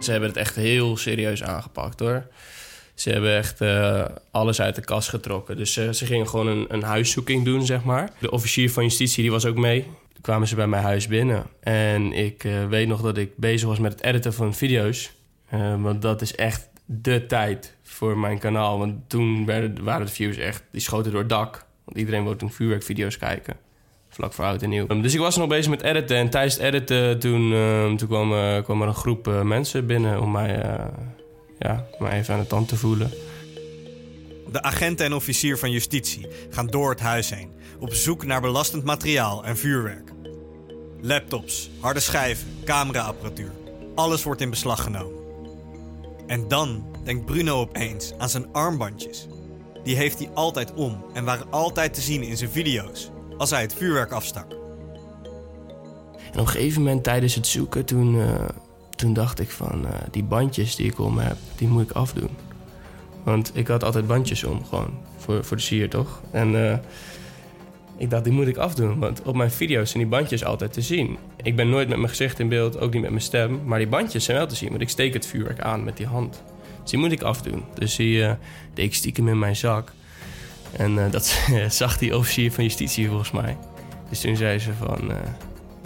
[0.00, 2.26] Ze hebben het echt heel serieus aangepakt hoor.
[2.96, 5.56] Ze hebben echt uh, alles uit de kast getrokken.
[5.56, 8.10] Dus uh, ze gingen gewoon een, een, huiszoeking doen, zeg maar.
[8.18, 9.82] De officier van justitie die was ook mee.
[9.82, 11.46] Toen kwamen ze bij mijn huis binnen.
[11.60, 15.12] En ik uh, weet nog dat ik bezig was met het editen van video's.
[15.78, 18.78] want dat is echt de tijd voor mijn kanaal.
[18.78, 19.44] Want toen
[19.82, 20.64] waren de views echt...
[20.70, 21.64] Die schoten door het dak.
[21.84, 23.56] Want iedereen wilde toen vuurwerkvideo's kijken.
[24.08, 24.86] Vlak voor oud en nieuw.
[24.88, 26.16] Um, dus ik was nog bezig met editen.
[26.16, 27.50] En tijdens het editen toen,
[27.96, 30.78] toen kwam, kwam er een groep mensen binnen om mij
[31.58, 33.10] ja, maar even aan de tand te voelen.
[34.52, 38.84] De agenten en officier van justitie gaan door het huis heen op zoek naar belastend
[38.84, 40.12] materiaal en vuurwerk.
[41.00, 43.50] Laptops, harde schijven, cameraapparatuur,
[43.94, 45.24] alles wordt in beslag genomen.
[46.26, 49.26] En dan denkt Bruno opeens aan zijn armbandjes.
[49.84, 53.60] Die heeft hij altijd om en waren altijd te zien in zijn video's als hij
[53.60, 54.50] het vuurwerk afstak.
[56.32, 58.48] En op een gegeven moment tijdens het zoeken, toen, uh,
[58.96, 62.30] toen dacht ik van uh, die bandjes die ik om heb, die moet ik afdoen.
[63.22, 66.20] Want ik had altijd bandjes om, gewoon voor, voor de sier toch?
[66.30, 66.76] En uh,
[67.96, 70.82] ik dacht, die moet ik afdoen, want op mijn video's zijn die bandjes altijd te
[70.82, 71.16] zien.
[71.42, 73.88] Ik ben nooit met mijn gezicht in beeld, ook niet met mijn stem, maar die
[73.88, 76.42] bandjes zijn wel te zien, want ik steek het vuurwerk aan met die hand.
[76.82, 77.64] Dus die moet ik afdoen.
[77.74, 78.32] Dus die uh,
[78.74, 79.92] deed ik stiekem in mijn zak.
[80.72, 83.56] En dat zag die officier van justitie volgens mij.
[84.08, 85.10] Dus toen zei ze van,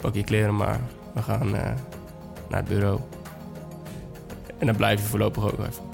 [0.01, 0.81] pak je kleren maar,
[1.15, 1.57] we gaan
[2.51, 3.01] naar het bureau.
[4.59, 5.85] En dan blijf je voorlopig ook even.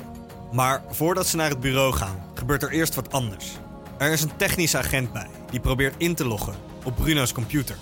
[0.52, 3.56] Maar voordat ze naar het bureau gaan, gebeurt er eerst wat anders.
[3.98, 7.76] Er is een technische agent bij die probeert in te loggen op Bruno's computer.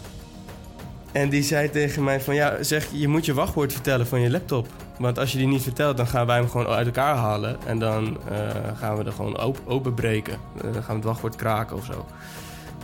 [1.12, 4.30] En die zei tegen mij van ja, zeg je moet je wachtwoord vertellen van je
[4.30, 4.66] laptop.
[4.98, 7.56] Want als je die niet vertelt, dan gaan wij hem gewoon uit elkaar halen.
[7.66, 8.38] En dan uh,
[8.74, 10.38] gaan we er gewoon op openbreken.
[10.56, 12.06] Uh, dan gaan we het wachtwoord kraken of zo.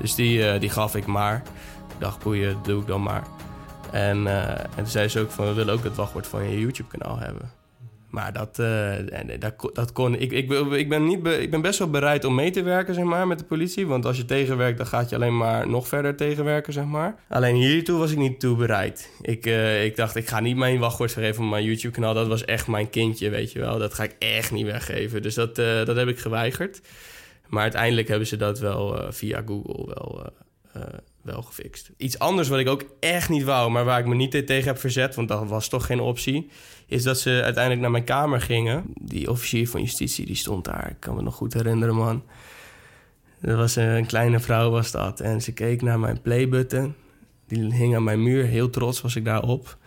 [0.01, 1.43] Dus die, uh, die gaf ik maar.
[1.89, 3.23] Ik dacht, boeien, doe ik dan maar.
[3.93, 6.61] En, uh, en toen zei ze ook van, we willen ook het wachtwoord van je
[6.61, 7.51] YouTube-kanaal hebben.
[8.11, 8.93] Maar dat, uh,
[9.39, 10.15] dat, dat kon...
[10.15, 13.05] Ik, ik, ik, ben niet ik ben best wel bereid om mee te werken, zeg
[13.05, 13.87] maar, met de politie.
[13.87, 17.15] Want als je tegenwerkt, dan gaat je alleen maar nog verder tegenwerken, zeg maar.
[17.29, 19.11] Alleen hiertoe was ik niet toe bereid.
[19.21, 19.47] Ik,
[19.85, 22.15] ik dacht, ik ga niet mijn wachtwoord geven op mijn YouTube-kanaal.
[22.15, 23.79] Dat was echt mijn kindje, weet je wel.
[23.79, 25.23] Dat ga ik echt niet weggeven.
[25.23, 26.81] Dus dat, dat heb ik geweigerd.
[27.49, 30.33] Maar uiteindelijk hebben ze dat wel via Google wel
[31.23, 31.91] wel gefixt.
[31.97, 34.79] Iets anders wat ik ook echt niet wou, maar waar ik me niet tegen heb
[34.79, 36.49] verzet, want dat was toch geen optie,
[36.87, 38.85] is dat ze uiteindelijk naar mijn kamer gingen.
[39.01, 42.23] Die officier van justitie die stond daar, ik kan me nog goed herinneren, man.
[43.41, 46.95] Dat was een, kleine vrouw was dat en ze keek naar mijn playbutton.
[47.47, 49.79] Die hing aan mijn muur, heel trots was ik daarop.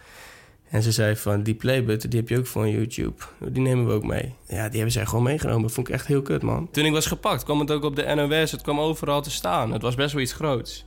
[0.70, 3.24] En ze zei van, die playbutton, die heb je ook van YouTube.
[3.40, 4.34] Die nemen we ook mee.
[4.48, 5.62] Ja, die hebben zij gewoon meegenomen.
[5.62, 6.70] Dat vond ik echt heel kut, man.
[6.72, 8.52] Toen ik was gepakt, kwam het ook op de NOS.
[8.52, 9.72] Het kwam overal te staan.
[9.72, 10.86] Het was best wel iets groots.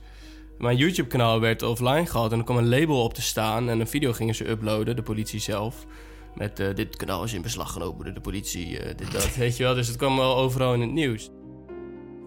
[0.57, 3.69] Mijn YouTube-kanaal werd offline gehaald en er kwam een label op te staan.
[3.69, 5.85] En een video gingen ze uploaden, de politie zelf.
[6.35, 9.57] Met eh, dit kanaal is in beslag genomen door de politie, eh, dit, dat, weet
[9.57, 9.73] je wel.
[9.73, 11.29] Dus het kwam wel overal in het nieuws.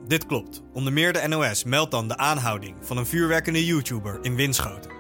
[0.07, 0.63] Dit klopt.
[0.73, 4.91] Onder meer de NOS meldt dan de aanhouding van een vuurwerkende YouTuber in Winschoten.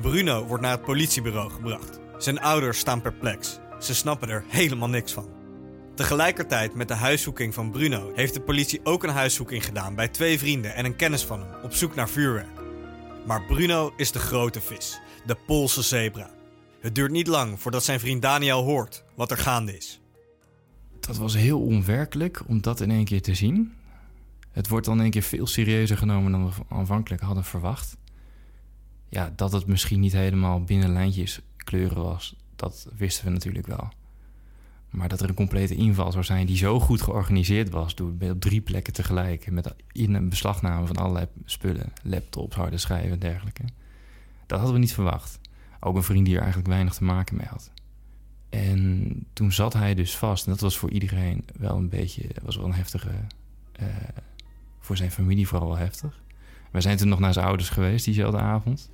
[0.00, 2.00] Bruno wordt naar het politiebureau gebracht.
[2.18, 3.58] Zijn ouders staan perplex.
[3.78, 5.28] Ze snappen er helemaal niks van.
[5.94, 10.38] Tegelijkertijd met de huiszoeking van Bruno heeft de politie ook een huiszoeking gedaan bij twee
[10.38, 12.57] vrienden en een kennis van hem op zoek naar vuurwerk.
[13.28, 16.30] Maar Bruno is de grote vis, de Poolse zebra.
[16.80, 20.00] Het duurt niet lang voordat zijn vriend Daniel hoort wat er gaande is.
[21.00, 23.72] Dat was heel onwerkelijk om dat in één keer te zien.
[24.50, 27.96] Het wordt dan in één keer veel serieuzer genomen dan we aanvankelijk hadden verwacht.
[29.08, 33.88] Ja, dat het misschien niet helemaal binnen lijntjes kleuren was, dat wisten we natuurlijk wel.
[34.90, 37.94] Maar dat er een complete inval zou zijn die zo goed georganiseerd was...
[37.94, 39.50] door op drie plekken tegelijk...
[39.50, 41.92] met in een beslagname van allerlei spullen...
[42.02, 43.64] laptops, harde schijven en dergelijke.
[44.46, 45.40] Dat hadden we niet verwacht.
[45.80, 47.70] Ook een vriend die er eigenlijk weinig te maken mee had.
[48.48, 50.46] En toen zat hij dus vast.
[50.46, 52.28] En dat was voor iedereen wel een beetje...
[52.42, 53.10] was wel een heftige...
[53.80, 53.86] Uh,
[54.78, 56.22] voor zijn familie vooral wel heftig.
[56.70, 58.90] We zijn toen nog naar zijn ouders geweest diezelfde avond.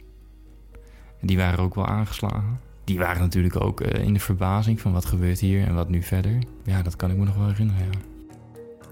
[1.21, 4.93] En die waren ook wel aangeslagen die waren natuurlijk ook uh, in de verbazing van
[4.93, 6.39] wat gebeurt hier en wat nu verder.
[6.65, 7.99] Ja, dat kan ik me nog wel herinneren, ja.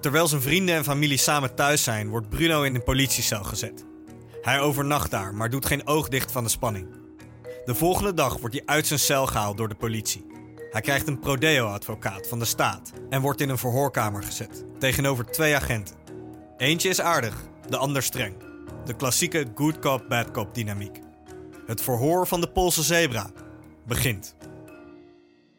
[0.01, 3.85] Terwijl zijn vrienden en familie samen thuis zijn, wordt Bruno in een politiecel gezet.
[4.43, 6.87] Hij overnacht daar, maar doet geen oog dicht van de spanning.
[7.65, 10.27] De volgende dag wordt hij uit zijn cel gehaald door de politie.
[10.71, 15.57] Hij krijgt een prodeo-advocaat van de staat en wordt in een verhoorkamer gezet, tegenover twee
[15.57, 15.97] agenten.
[16.57, 17.37] Eentje is aardig,
[17.69, 18.35] de ander streng.
[18.85, 21.01] De klassieke good cop, bad cop dynamiek.
[21.67, 23.31] Het verhoor van de Poolse zebra,
[23.87, 24.35] begint.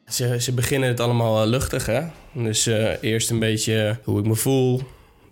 [0.08, 2.02] Ze, ze beginnen het allemaal eh, luchtig, hè?
[2.34, 4.82] Dus uh, eerst een beetje hoe ik me voel,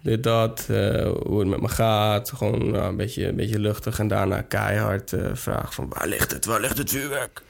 [0.02, 2.32] dit, dat, uh, hoe het met me gaat.
[2.32, 4.00] Gewoon nou, een, beetje, een beetje luchtig.
[4.00, 7.42] En daarna keihard uh, vraag van waar ligt het, waar ligt het vuurwerk?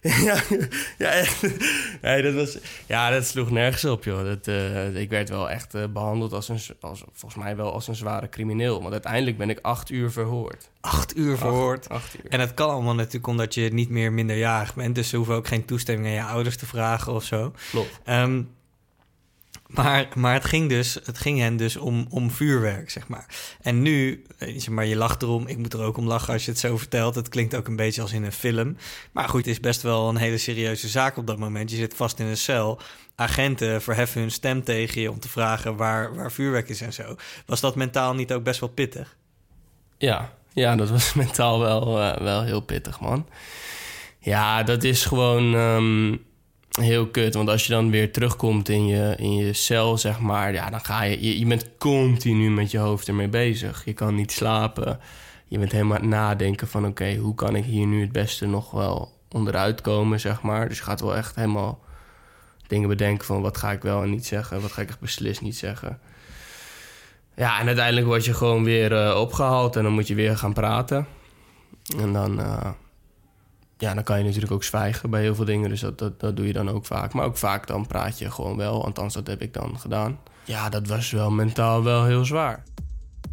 [0.28, 0.42] ja,
[0.98, 1.46] ja, echt.
[2.02, 4.24] Ja, dat was, ja, dat sloeg nergens op, joh.
[4.24, 7.88] Dat, uh, ik werd wel echt uh, behandeld als een, als, volgens mij wel als
[7.88, 8.80] een zware crimineel.
[8.80, 10.70] Want uiteindelijk ben ik acht uur verhoord.
[10.80, 11.88] Acht uur verhoord?
[11.88, 12.30] Acht, acht uur.
[12.30, 14.94] En het kan allemaal natuurlijk omdat je niet meer minderjarig bent.
[14.94, 17.52] Dus ze hoeven ook geen toestemming aan je ouders te vragen of zo.
[17.70, 18.00] Klopt.
[18.08, 18.48] Um,
[19.70, 23.26] maar, maar het ging dus, het ging hen dus om, om vuurwerk, zeg maar.
[23.60, 25.46] En nu, zeg maar, je lacht erom.
[25.46, 27.14] Ik moet er ook om lachen als je het zo vertelt.
[27.14, 28.76] Het klinkt ook een beetje als in een film.
[29.12, 31.70] Maar goed, het is best wel een hele serieuze zaak op dat moment.
[31.70, 32.80] Je zit vast in een cel.
[33.14, 37.16] Agenten verheffen hun stem tegen je om te vragen waar, waar vuurwerk is en zo.
[37.46, 39.16] Was dat mentaal niet ook best wel pittig?
[39.98, 43.26] Ja, ja dat was mentaal wel, uh, wel heel pittig, man.
[44.18, 45.54] Ja, dat is gewoon...
[45.54, 46.28] Um
[46.70, 47.34] heel kut.
[47.34, 50.84] Want als je dan weer terugkomt in je, in je cel, zeg maar, ja, dan
[50.84, 51.38] ga je, je.
[51.38, 53.84] Je bent continu met je hoofd ermee bezig.
[53.84, 55.00] Je kan niet slapen.
[55.46, 59.12] Je bent helemaal nadenken van: oké, hoe kan ik hier nu het beste nog wel
[59.30, 60.68] onderuit komen, zeg maar.
[60.68, 61.80] Dus je gaat wel echt helemaal
[62.66, 64.60] dingen bedenken van: wat ga ik wel en niet zeggen?
[64.60, 66.00] Wat ga ik echt beslist niet zeggen?
[67.36, 70.52] Ja, en uiteindelijk word je gewoon weer uh, opgehaald en dan moet je weer gaan
[70.52, 71.06] praten.
[71.98, 72.40] En dan.
[72.40, 72.70] Uh,
[73.80, 75.68] ja, dan kan je natuurlijk ook zwijgen bij heel veel dingen.
[75.68, 77.12] Dus dat, dat, dat doe je dan ook vaak.
[77.12, 78.84] Maar ook vaak dan praat je gewoon wel.
[78.84, 80.18] Althans, dat heb ik dan gedaan.
[80.44, 82.62] Ja, dat was wel mentaal wel heel zwaar.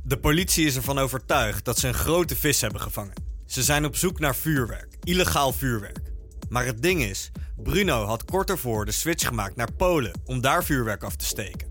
[0.04, 3.14] De politie is ervan overtuigd dat ze een grote vis hebben gevangen.
[3.46, 6.12] Ze zijn op zoek naar vuurwerk, illegaal vuurwerk.
[6.50, 10.64] Maar het ding is, Bruno had kort ervoor de switch gemaakt naar Polen om daar
[10.64, 11.68] vuurwerk af te steken.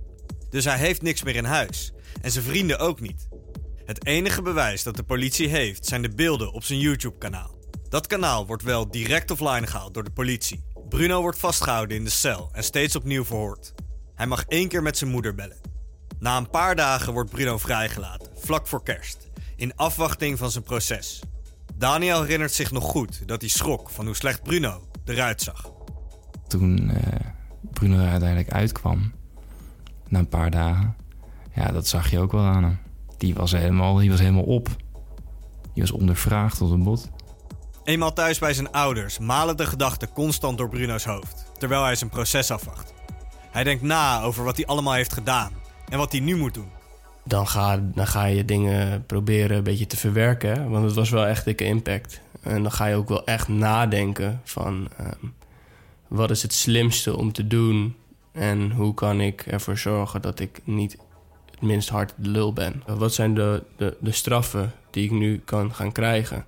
[0.50, 1.92] Dus hij heeft niks meer in huis.
[2.20, 3.28] En zijn vrienden ook niet.
[3.84, 7.55] Het enige bewijs dat de politie heeft zijn de beelden op zijn YouTube-kanaal.
[7.88, 10.64] Dat kanaal wordt wel direct offline gehaald door de politie.
[10.88, 13.74] Bruno wordt vastgehouden in de cel en steeds opnieuw verhoord.
[14.14, 15.56] Hij mag één keer met zijn moeder bellen.
[16.18, 21.22] Na een paar dagen wordt Bruno vrijgelaten, vlak voor kerst, in afwachting van zijn proces.
[21.74, 25.70] Daniel herinnert zich nog goed dat hij schrok van hoe slecht Bruno eruit zag.
[26.46, 26.96] Toen uh,
[27.72, 29.12] Bruno er uiteindelijk uitkwam,
[30.08, 30.96] na een paar dagen,
[31.54, 32.78] ja, dat zag je ook wel aan hem.
[33.16, 34.68] Die was helemaal, die was helemaal op.
[35.72, 37.10] Die was ondervraagd tot een bot.
[37.86, 42.10] Eenmaal thuis bij zijn ouders malen de gedachten constant door Bruno's hoofd, terwijl hij zijn
[42.10, 42.94] proces afwacht.
[43.50, 45.52] Hij denkt na over wat hij allemaal heeft gedaan
[45.88, 46.70] en wat hij nu moet doen.
[47.24, 50.70] dan ga, dan ga je dingen proberen een beetje te verwerken.
[50.70, 52.20] Want het was wel echt dikke impact.
[52.40, 54.88] En dan ga je ook wel echt nadenken van...
[54.96, 55.26] ehm,
[56.08, 57.96] wat is het slimste om te doen...
[58.32, 60.96] en hoe kan ik ervoor zorgen dat ik niet
[61.50, 62.82] het minst hard de lul ben.
[62.86, 66.46] Wat zijn de, de straffen die ik nu kan gaan krijgen?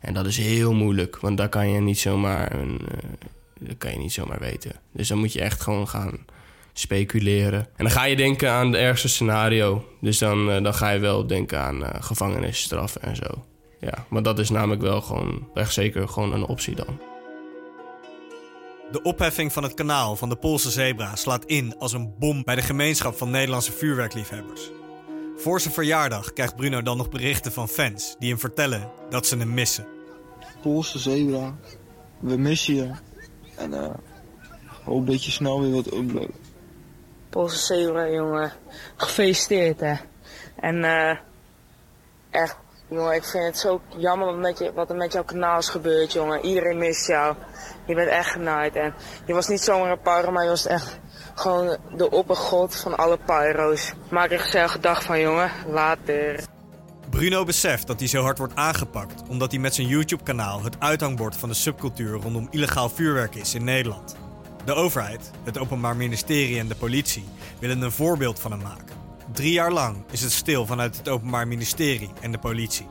[0.00, 3.08] En dat is heel moeilijk, want daar kan je niet zomaar, een, eh,
[3.58, 4.72] dat kan je niet zomaar weten.
[4.92, 6.24] Dus dan moet je echt gewoon gaan
[6.72, 7.58] speculeren.
[7.60, 9.88] En dan ga je denken aan het ergste scenario.
[10.00, 13.44] Dus dan, eh, dan ga je wel denken aan eh, gevangenisstraf en zo.
[13.80, 17.00] Ja, maar dat is namelijk wel gewoon, echt zeker gewoon een optie dan.
[18.90, 22.54] De opheffing van het kanaal van de Poolse zebra slaat in als een bom bij
[22.54, 24.70] de gemeenschap van Nederlandse vuurwerkliefhebbers.
[25.36, 29.36] Voor zijn verjaardag krijgt Bruno dan nog berichten van fans die hem vertellen dat ze
[29.36, 29.86] hem missen.
[30.62, 31.54] Poolse zebra,
[32.18, 32.90] we missen je.
[33.56, 33.94] En eh
[34.84, 36.34] hoop dat je snel weer wilt uploaden.
[37.30, 38.52] Poolse zebra, jongen.
[38.96, 39.94] Gefeliciteerd, hè.
[40.60, 41.16] En eh
[42.30, 42.56] echt,
[42.88, 45.68] jongen, ik vind het zo jammer wat, met je, wat er met jouw kanaal is
[45.68, 46.44] gebeurd, jongen.
[46.44, 47.36] Iedereen mist jou.
[47.86, 48.76] Je bent echt genaaid.
[48.76, 48.94] En
[49.26, 50.98] je was niet zomaar een pyro, maar je was echt
[51.38, 53.92] gewoon de oppergod van alle pyro's.
[54.10, 55.50] Maak er een gezellige dag van, jongen.
[55.66, 56.44] Later.
[57.10, 61.36] Bruno beseft dat hij zo hard wordt aangepakt omdat hij met zijn YouTube-kanaal het uithangbord
[61.36, 64.16] van de subcultuur rondom illegaal vuurwerk is in Nederland.
[64.64, 67.24] De overheid, het Openbaar Ministerie en de politie
[67.58, 68.96] willen een voorbeeld van hem maken.
[69.32, 72.86] Drie jaar lang is het stil vanuit het Openbaar Ministerie en de politie.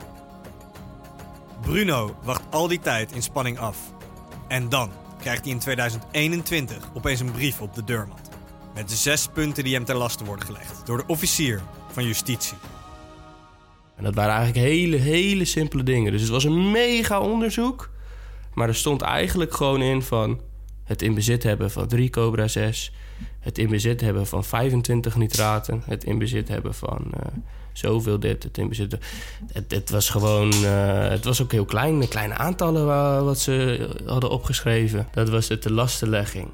[1.61, 3.77] Bruno wacht al die tijd in spanning af.
[4.47, 8.29] En dan krijgt hij in 2021 opeens een brief op de deurmat.
[8.75, 11.61] Met zes punten die hem ten laste worden gelegd door de officier
[11.91, 12.57] van justitie.
[13.95, 16.11] En dat waren eigenlijk hele, hele simpele dingen.
[16.11, 17.89] Dus het was een mega onderzoek.
[18.53, 20.41] Maar er stond eigenlijk gewoon in van...
[20.83, 22.91] het in bezit hebben van drie Cobra 6...
[23.39, 25.81] het in bezit hebben van 25 nitraten...
[25.85, 27.27] het in bezit hebben van eh,
[27.73, 28.97] zoveel dit, het in bezit...
[29.53, 30.51] Het, het was gewoon...
[30.53, 35.07] eh, het was ook heel klein, kleine aantallen wa- wat ze hadden opgeschreven.
[35.11, 36.47] Dat was de lastenlegging.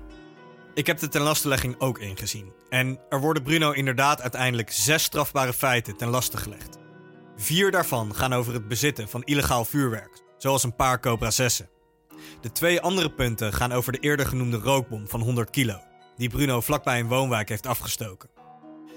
[0.74, 2.54] Ik heb de tenlastelegging ook ingezien.
[2.70, 6.78] En er worden Bruno inderdaad uiteindelijk zes strafbare feiten ten laste gelegd.
[7.36, 11.70] Vier daarvan gaan over het bezitten van illegaal vuurwerk, zoals een paar Cobra 6'en.
[12.42, 15.80] De twee andere punten gaan over de eerder genoemde rookbom van 100 kilo,
[16.18, 18.30] die Bruno vlakbij een woonwijk heeft afgestoken.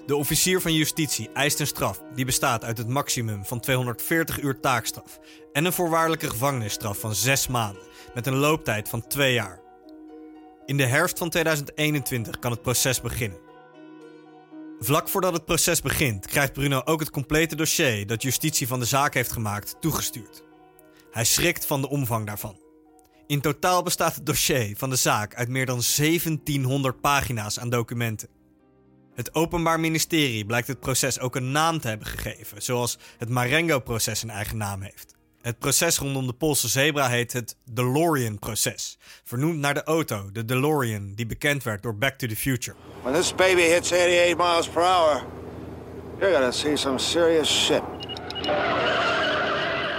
[0.07, 4.61] De officier van justitie eist een straf die bestaat uit het maximum van 240 uur
[4.61, 5.19] taakstraf
[5.53, 7.83] en een voorwaardelijke gevangenisstraf van 6 maanden
[8.15, 9.64] met een looptijd van 2 jaar.
[10.67, 13.39] In de herfst van 2021 kan het proces beginnen.
[14.79, 18.85] Vlak voordat het proces begint, krijgt Bruno ook het complete dossier dat justitie van de
[18.85, 20.43] zaak heeft gemaakt toegestuurd.
[21.11, 22.59] Hij schrikt van de omvang daarvan.
[23.27, 28.29] In totaal bestaat het dossier van de zaak uit meer dan 1700 pagina's aan documenten.
[29.15, 34.23] Het Openbaar Ministerie blijkt het proces ook een naam te hebben gegeven, zoals het Marengo-proces
[34.23, 35.15] een eigen naam heeft.
[35.45, 41.13] Het proces rondom de Poolse zebra heet het DeLorean-proces, vernoemd naar de auto, de DeLorean,
[41.15, 42.77] die bekend werd door Back to the Future.
[43.03, 45.23] When this baby hits 88 miles per hour,
[46.19, 47.83] you're gonna see some serious shit.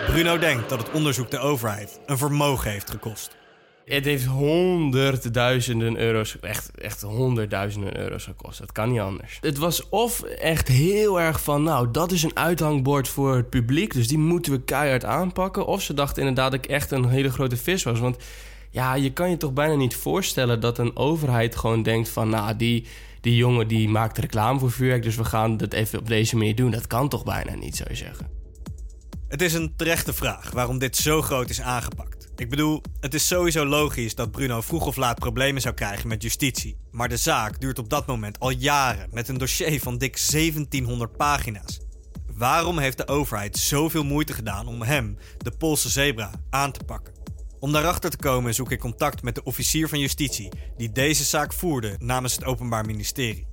[0.08, 3.36] Bruno denkt dat het onderzoek de overheid een vermogen heeft gekost.
[3.86, 8.60] Het heeft honderdduizenden euro's, echt, echt honderdduizenden euro's gekost.
[8.60, 9.38] Dat kan niet anders.
[9.42, 13.94] Het was of echt heel erg van, nou, dat is een uithangbord voor het publiek,
[13.94, 15.66] dus die moeten we keihard aanpakken.
[15.66, 18.00] Of ze dachten inderdaad dat ik echt een hele grote vis was.
[18.00, 18.18] Want
[18.70, 22.56] ja, je kan je toch bijna niet voorstellen dat een overheid gewoon denkt van, nou,
[22.56, 22.86] die,
[23.22, 26.56] die jongen die maakt reclame voor vuurwerk, dus we gaan dat even op deze manier
[26.56, 26.72] doen.
[26.72, 28.28] Dat kan toch bijna niet, zou je zeggen.
[29.28, 32.25] Het is een terechte vraag waarom dit zo groot is aangepakt.
[32.38, 36.22] Ik bedoel, het is sowieso logisch dat Bruno vroeg of laat problemen zou krijgen met
[36.22, 36.78] justitie.
[36.92, 41.18] Maar de zaak duurt op dat moment al jaren met een dossier van dik 1700
[41.18, 41.80] pagina's.
[42.34, 47.14] Waarom heeft de overheid zoveel moeite gedaan om hem, de Poolse zebra, aan te pakken?
[47.60, 51.54] Om daarachter te komen zoek ik contact met de officier van justitie die deze zaak
[51.54, 53.48] voerde namens het Openbaar Ministerie.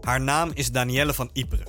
[0.00, 1.68] Haar naam is Danielle van Iperen.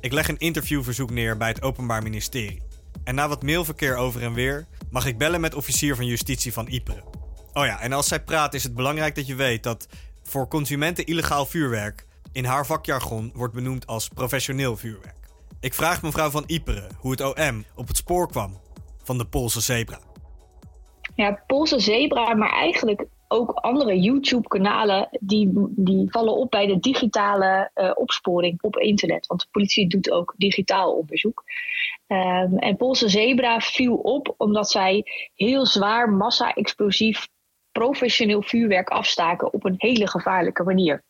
[0.00, 2.62] Ik leg een interviewverzoek neer bij het Openbaar Ministerie.
[3.04, 6.66] En na wat mailverkeer over en weer mag ik bellen met officier van justitie van
[6.68, 7.04] Iperen.
[7.52, 9.88] Oh ja, en als zij praat is het belangrijk dat je weet dat
[10.22, 15.28] voor consumenten illegaal vuurwerk in haar vakjargon wordt benoemd als professioneel vuurwerk.
[15.60, 18.60] Ik vraag mevrouw van Iperen hoe het OM op het spoor kwam
[19.02, 19.98] van de Poolse zebra.
[21.14, 27.70] Ja, Poolse zebra, maar eigenlijk ook andere YouTube-kanalen die, die vallen op bij de digitale
[27.74, 29.26] eh, opsporing op internet.
[29.26, 31.44] Want de politie doet ook digitaal onderzoek.
[32.06, 35.04] Ehm, en Poolse zebra viel op omdat zij
[35.34, 37.28] heel zwaar, massa-explosief,
[37.72, 41.02] professioneel vuurwerk afstaken op een hele gevaarlijke manier.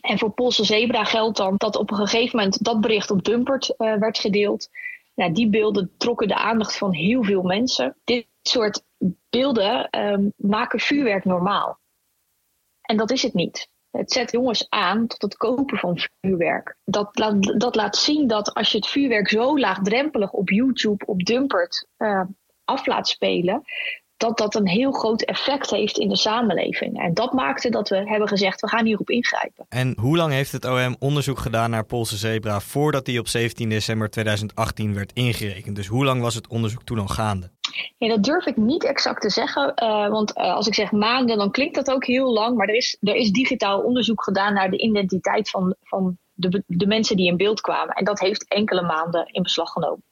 [0.00, 3.76] En voor Poolse Zebra geldt dan dat op een gegeven moment dat bericht op Dumpert
[3.76, 4.68] eh, werd gedeeld.
[5.14, 7.96] Nou, die beelden trokken de aandacht van heel veel mensen.
[8.42, 8.84] Soort
[9.30, 11.80] beelden ehm, maken vuurwerk normaal.
[12.82, 13.70] En dat is het niet.
[13.90, 16.76] Het zet jongens aan tot het kopen van vuurwerk.
[16.84, 21.24] Dat laat, dat laat zien dat als je het vuurwerk zo laagdrempelig op YouTube, op
[21.24, 22.22] Dumpert uh,
[22.64, 23.62] af laat spelen,
[24.22, 27.00] dat dat een heel groot effect heeft in de samenleving.
[27.00, 29.66] En dat maakte dat we hebben gezegd, we gaan hierop ingrijpen.
[29.68, 33.68] En hoe lang heeft het OM onderzoek gedaan naar Poolse zebra voordat die op 17
[33.68, 35.76] december 2018 werd ingerekend?
[35.76, 37.50] Dus hoe lang was het onderzoek toen al gaande?
[37.98, 39.72] Ja, dat durf ik niet exact te zeggen.
[39.82, 42.56] Uh, want uh, als ik zeg maanden, dan klinkt dat ook heel lang.
[42.56, 46.86] Maar er is, er is digitaal onderzoek gedaan naar de identiteit van, van de, de
[46.86, 47.94] mensen die in beeld kwamen.
[47.94, 50.02] En dat heeft enkele maanden in beslag genomen.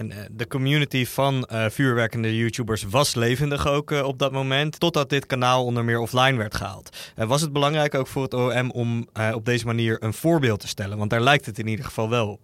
[0.00, 4.80] En uh, de community van uh, vuurwerkende YouTubers was levendig ook uh, op dat moment,
[4.80, 7.12] totdat dit kanaal onder meer offline werd gehaald.
[7.14, 10.98] was het belangrijk ook voor het OM om op deze manier een voorbeeld te stellen?
[10.98, 12.40] Want daar lijkt het in ieder geval wel op.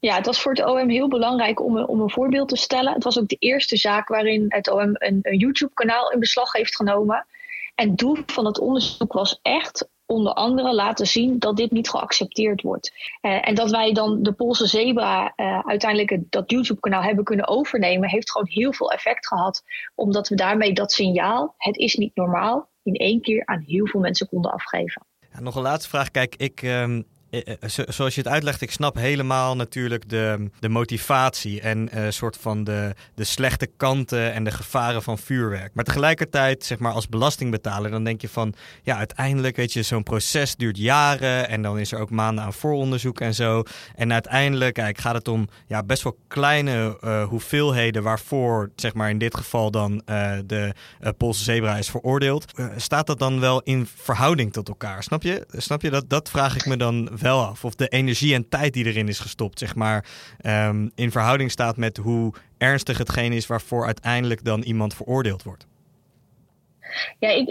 [0.00, 2.92] Ja, het was voor het OM heel belangrijk om, om een voorbeeld te stellen.
[2.92, 6.76] Het was ook de eerste zaak waarin het OM een, een YouTube-kanaal in beslag heeft
[6.76, 7.26] genomen.
[7.74, 12.62] En doel van het onderzoek was echt onder andere laten zien dat dit niet geaccepteerd
[12.62, 12.92] wordt.
[13.22, 18.08] Uh, en dat wij dan de Poolse Zebra uh, uiteindelijk dat YouTube-kanaal hebben kunnen overnemen,
[18.08, 19.62] heeft gewoon heel veel effect gehad.
[19.94, 24.00] Omdat we daarmee dat signaal, het is niet normaal, in één keer aan heel veel
[24.00, 25.02] mensen konden afgeven.
[25.32, 26.10] Ja, nog een laatste vraag.
[26.10, 26.62] Kijk, ik.
[26.62, 27.09] Um
[27.86, 32.64] zoals je het uitlegt, ik snap helemaal natuurlijk de, de motivatie en uh, soort van
[32.64, 35.74] de, de slechte kanten en de gevaren van vuurwerk.
[35.74, 40.02] Maar tegelijkertijd, zeg maar, als belastingbetaler, dan denk je van, ja, uiteindelijk, weet je, zo'n
[40.02, 43.62] proces duurt jaren en dan is er ook maanden aan vooronderzoek en zo.
[43.94, 49.18] En uiteindelijk, kijk, gaat het om ja, best wel kleine hoeveelheden waarvoor, zeg maar, in
[49.18, 50.02] dit geval dan
[50.46, 50.74] de
[51.16, 52.44] Poolse zebra is veroordeeld.
[52.76, 55.02] staat dat dan wel in verhouding tot elkaar?
[55.02, 55.46] Snap je?
[55.50, 56.08] Snap je dat?
[56.08, 57.64] Dat vraag ik me dan wel af.
[57.64, 60.06] Of de energie en tijd die erin is gestopt, zeg maar,
[60.46, 65.68] um, in verhouding staat met hoe ernstig hetgeen is waarvoor uiteindelijk dan iemand veroordeeld wordt.
[67.18, 67.48] Ja, ik,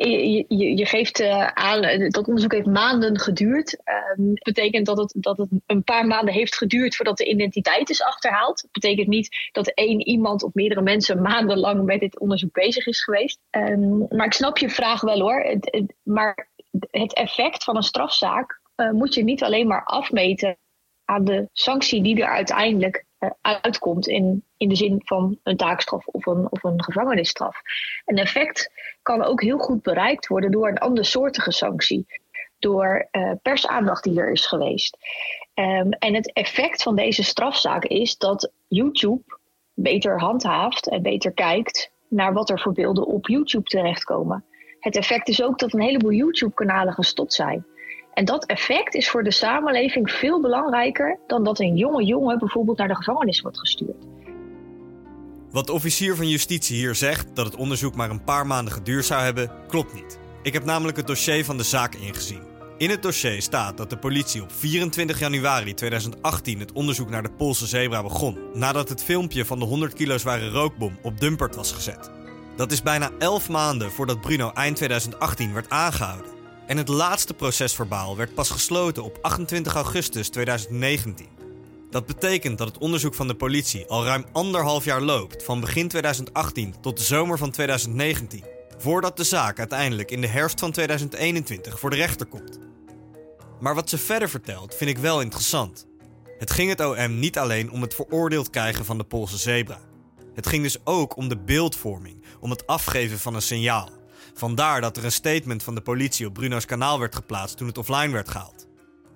[0.48, 3.78] je, geeft uh, aan, dat onderzoek heeft maanden geduurd.
[4.16, 8.04] Dat betekent dat het, dat het een paar maanden heeft geduurd voordat de identiteit is
[8.04, 8.62] achterhaald.
[8.62, 13.04] Dat betekent niet dat één iemand of meerdere mensen maandenlang met dit onderzoek bezig is
[13.04, 13.40] geweest.
[13.52, 15.58] Um, maar ik snap je vraag wel hoor.
[16.04, 16.50] Maar
[16.92, 20.58] het effect van een strafzaak uh, moet je niet alleen maar afmeten
[21.06, 26.08] aan de sanctie die er uiteindelijk uh, uitkomt in, in de zin van een taakstraf
[26.08, 27.62] of een, of een gevangenisstraf.
[28.06, 28.72] Een effect
[29.02, 32.06] kan ook heel goed bereikt worden door een andersoortige sanctie.
[32.60, 34.98] Door uh, persaandacht die er is geweest.
[35.54, 39.38] Um, en het effect van deze strafzaak is dat YouTube
[39.74, 44.46] beter handhaaft en beter kijkt naar wat er voor beelden op YouTube terechtkomen.
[44.80, 47.66] Het effect is ook dat een heleboel YouTube-kanalen gestopt zijn.
[48.20, 52.78] En dat effect is voor de samenleving veel belangrijker dan dat een jonge jongen bijvoorbeeld
[52.78, 54.06] naar de gevangenis wordt gestuurd.
[55.52, 59.06] Wat de officier van justitie hier zegt, dat het onderzoek maar een paar maanden geduurd
[59.06, 60.20] zou hebben, klopt niet.
[60.44, 62.42] Ik heb namelijk het dossier van de zaak ingezien.
[62.78, 67.32] In het dossier staat dat de politie op 24 januari 2018 het onderzoek naar de
[67.32, 71.72] Poolse zebra begon, nadat het filmpje van de 100 kilo zware rookbom op Dumpert was
[71.72, 72.12] gezet.
[72.56, 76.39] Dat is bijna 11 maanden voordat Bruno eind 2018 werd aangehouden.
[76.70, 81.28] En het laatste procesverbaal werd pas gesloten op 28 augustus 2019.
[81.90, 85.88] Dat betekent dat het onderzoek van de politie al ruim anderhalf jaar loopt, van begin
[85.88, 88.44] 2018 tot de zomer van 2019,
[88.78, 92.60] voordat de zaak uiteindelijk in de herfst van 2021 voor de rechter komt.
[93.60, 95.88] Maar wat ze verder vertelt vind ik wel interessant.
[96.38, 99.80] Het ging het OM niet alleen om het veroordeeld krijgen van de Poolse zebra.
[100.34, 103.99] Het ging dus ook om de beeldvorming, om het afgeven van een signaal.
[104.34, 107.78] Vandaar dat er een statement van de politie op Bruno's kanaal werd geplaatst toen het
[107.78, 108.68] offline werd gehaald.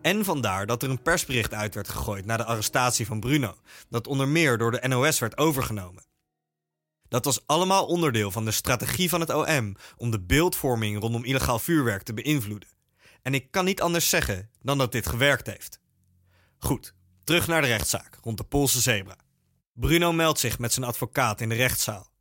[0.02, 3.56] En vandaar dat er een persbericht uit werd gegooid na de arrestatie van Bruno,
[3.90, 6.04] dat onder meer door de NOS werd overgenomen.
[7.08, 11.60] Dat was allemaal onderdeel van de strategie van het OM om de beeldvorming rondom illegaal
[11.60, 12.70] vuurwerk te beïnvloeden.
[13.22, 15.80] En ik kan niet anders zeggen dan dat dit gewerkt heeft.
[16.58, 16.94] Goed,
[17.24, 19.16] terug naar de rechtszaak rond de Poolse zebra.
[19.74, 22.12] Bruno meldt zich met zijn advocaat in de rechtszaal.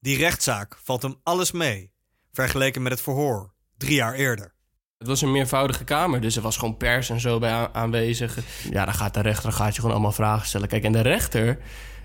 [0.00, 1.93] Die rechtszaak valt hem alles mee
[2.34, 4.54] vergeleken met het verhoor drie jaar eerder.
[4.98, 8.38] Het was een meervoudige kamer, dus er was gewoon pers en zo bij aanwezig.
[8.70, 10.68] Ja, dan gaat de rechter gaat je gewoon allemaal vragen stellen.
[10.68, 11.58] Kijk, en de rechter,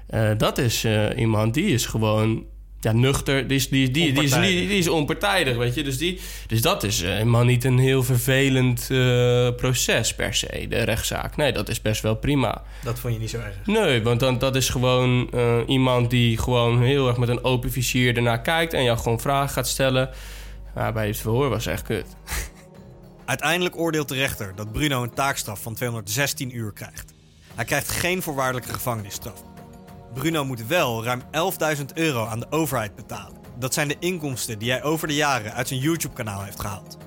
[0.10, 2.48] uh, dat is uh, iemand die is gewoon
[2.82, 5.84] ja, nuchter, die is, die, die, die, is, die, die, is onpartijdig, weet je.
[5.84, 10.84] Dus, die, dus dat is helemaal niet een heel vervelend uh, proces per se, de
[10.84, 11.36] rechtszaak.
[11.36, 12.64] Nee, dat is best wel prima.
[12.84, 13.56] Dat vond je niet zo erg?
[13.66, 17.72] Nee, want dan, dat is gewoon uh, iemand die gewoon heel erg met een open
[17.72, 18.74] vizier ernaar kijkt...
[18.74, 20.10] en jou gewoon vragen gaat stellen.
[20.74, 22.06] Maar bij het verhoor was echt kut.
[23.26, 27.14] Uiteindelijk oordeelt de rechter dat Bruno een taakstraf van 216 uur krijgt.
[27.56, 29.44] Hij krijgt geen voorwaardelijke gevangenisstraf.
[30.14, 31.22] Bruno moet wel ruim
[31.78, 33.38] 11.000 euro aan de overheid betalen.
[33.60, 36.98] Dat zijn de inkomsten die hij over de jaren uit zijn YouTube-kanaal heeft gehaald.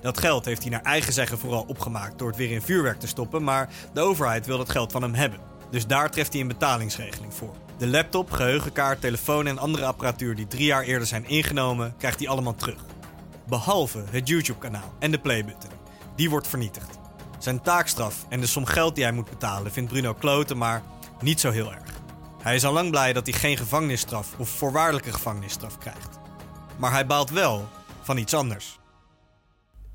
[0.00, 3.06] Dat geld heeft hij naar eigen zeggen vooral opgemaakt door het weer in vuurwerk te
[3.06, 5.40] stoppen, maar de overheid wil dat geld van hem hebben.
[5.70, 7.54] Dus daar treft hij een betalingsregeling voor.
[7.78, 12.28] De laptop, geheugenkaart, telefoon en andere apparatuur die drie jaar eerder zijn ingenomen, krijgt hij
[12.28, 12.84] allemaal terug.
[13.48, 15.70] Behalve het YouTube-kanaal en de playbutton.
[16.16, 16.98] Die wordt vernietigd.
[17.38, 20.82] Zijn taakstraf en de som geld die hij moet betalen vindt Bruno kloten, maar
[21.20, 21.95] niet zo heel erg.
[22.46, 26.18] Hij is al lang blij dat hij geen gevangenisstraf of voorwaardelijke gevangenisstraf krijgt.
[26.76, 27.68] Maar hij baalt wel
[28.02, 28.78] van iets anders.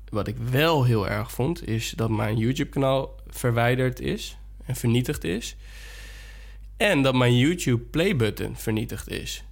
[0.08, 5.56] Wat ik wel heel erg vond, is dat mijn YouTube-kanaal verwijderd is en vernietigd is.
[6.76, 9.44] En dat mijn YouTube playbutton vernietigd is.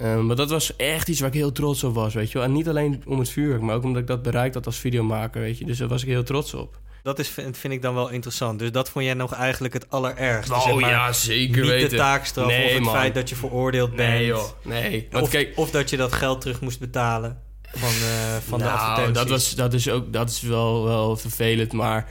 [0.00, 2.46] Um, maar dat was echt iets waar ik heel trots op was, weet je wel.
[2.46, 5.40] En niet alleen om het vuurwerk, maar ook omdat ik dat bereikt had als videomaker,
[5.40, 5.64] weet je.
[5.64, 6.80] Dus daar was ik heel trots op.
[7.08, 8.58] Dat is, vind ik dan wel interessant.
[8.58, 10.54] Dus dat vond jij nog eigenlijk het allerergste.
[10.54, 11.90] Oh zeg maar, ja, zeker Niet weten.
[11.90, 12.94] de taakstraf Nee, of het man.
[12.94, 14.08] feit dat je veroordeeld bent.
[14.10, 15.08] Nee joh, nee.
[15.10, 17.38] Want Of, kijk, of dat je dat geld terug moest betalen
[17.72, 19.14] van, eh, van de nou, advertenties.
[19.14, 22.10] dat, was, dat is ook dat is wel, wel vervelend, maar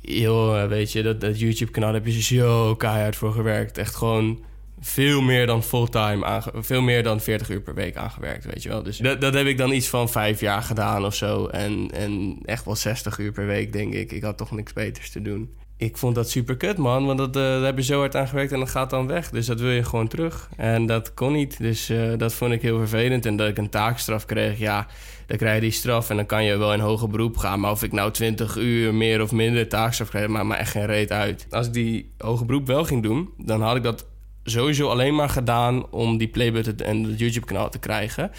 [0.00, 3.78] joh, weet je, dat, dat YouTube-kanaal heb je zo keihard voor gewerkt.
[3.78, 4.44] Echt gewoon
[4.84, 8.82] veel meer dan fulltime, veel meer dan 40 uur per week aangewerkt, weet je wel.
[8.82, 11.46] Dus dat, dat heb ik dan iets van vijf jaar gedaan of zo.
[11.46, 14.12] En, en echt wel 60 uur per week, denk ik.
[14.12, 15.54] Ik had toch niks beters te doen.
[15.76, 17.06] Ik vond dat super kut, man.
[17.06, 19.30] Want dat, eh, daar heb je zo hard aan gewerkt en dat gaat dan weg.
[19.30, 20.48] Dus dat wil je gewoon terug.
[20.56, 21.58] En dat kon niet.
[21.58, 23.26] Dus eh, dat vond ik heel vervelend.
[23.26, 24.86] En dat ik een taakstraf kreeg, ja,
[25.26, 26.10] dan krijg je die straf.
[26.10, 27.60] En dan kan je wel in hoger beroep gaan.
[27.60, 30.86] Maar of ik nou 20 uur meer of minder taakstraf krijg, maakt me echt geen
[30.86, 31.46] reet uit.
[31.50, 34.06] Als ik die hoger beroep wel ging doen, dan had ik dat
[34.44, 38.30] sowieso alleen maar gedaan om die playbutton en het YouTube-kanaal te krijgen.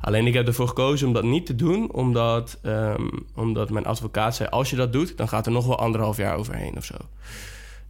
[0.00, 4.36] Alleen ik heb ervoor gekozen om dat niet te doen, omdat, ehm, omdat mijn advocaat
[4.36, 6.94] zei: als je dat doet, dan gaat er nog wel anderhalf jaar overheen of zo.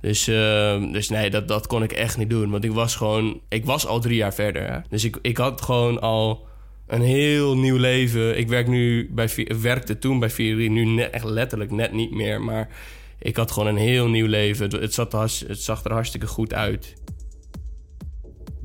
[0.01, 2.51] Dus, ehm, dus nee, dat, dat kon ik echt niet doen.
[2.51, 4.73] Want ik was gewoon, ik was al drie jaar verder.
[4.73, 4.79] Hè?
[4.89, 6.47] Dus ik, ik had gewoon al
[6.87, 8.39] een heel nieuw leven.
[8.39, 9.29] Ik werk nu bij,
[9.61, 12.43] werkte toen bij 4 nu net, echt letterlijk net niet meer.
[12.43, 12.69] Maar
[13.19, 14.81] ik had gewoon een heel nieuw leven.
[14.81, 16.95] Het, zat, het zag er hartstikke goed uit.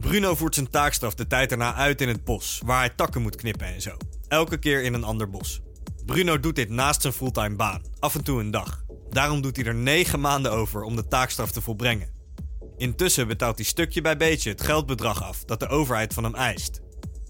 [0.06, 3.36] Bruno voert zijn taakstraf de tijd erna uit in het bos, waar hij takken moet
[3.36, 3.98] knippen en zo.
[4.28, 5.62] Elke keer in een ander bos.
[6.06, 8.84] Bruno doet dit naast zijn fulltime baan, af en toe een dag.
[9.10, 12.10] Daarom doet hij er negen maanden over om de taakstraf te volbrengen.
[12.78, 16.82] Intussen betaalt hij stukje bij beetje het geldbedrag af dat de overheid van hem eist.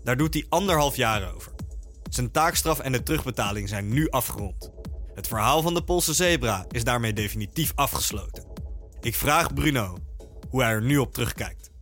[0.03, 1.51] Daar doet hij anderhalf jaar over.
[2.09, 4.71] Zijn taakstraf en de terugbetaling zijn nu afgerond.
[5.13, 8.45] Het verhaal van de Poolse zebra is daarmee definitief afgesloten.
[9.01, 9.97] Ik vraag Bruno
[10.49, 11.73] hoe hij er nu op terugkijkt.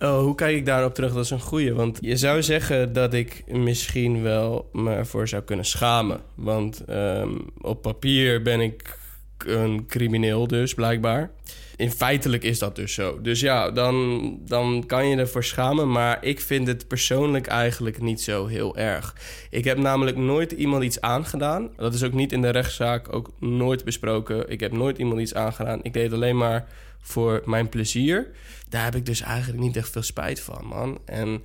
[0.00, 1.12] Oh, hoe kijk ik daarop terug?
[1.12, 1.72] Dat is een goeie.
[1.72, 6.20] Want je zou zeggen dat ik misschien wel me ervoor zou kunnen schamen.
[6.34, 7.30] Want ehm,
[7.60, 8.98] op papier ben ik
[9.46, 11.30] een crimineel dus, blijkbaar.
[11.78, 13.20] In feitelijk is dat dus zo.
[13.20, 15.90] Dus ja, dan, dan kan je ervoor schamen.
[15.90, 19.14] Maar ik vind het persoonlijk eigenlijk niet zo heel erg.
[19.50, 21.70] Ik heb namelijk nooit iemand iets aangedaan.
[21.76, 24.50] Dat is ook niet in de rechtszaak ook nooit besproken.
[24.50, 25.78] Ik heb nooit iemand iets aangedaan.
[25.82, 26.68] Ik deed alleen maar
[27.00, 28.30] voor mijn plezier.
[28.68, 30.98] Daar heb ik dus eigenlijk niet echt veel spijt van, man.
[31.04, 31.42] En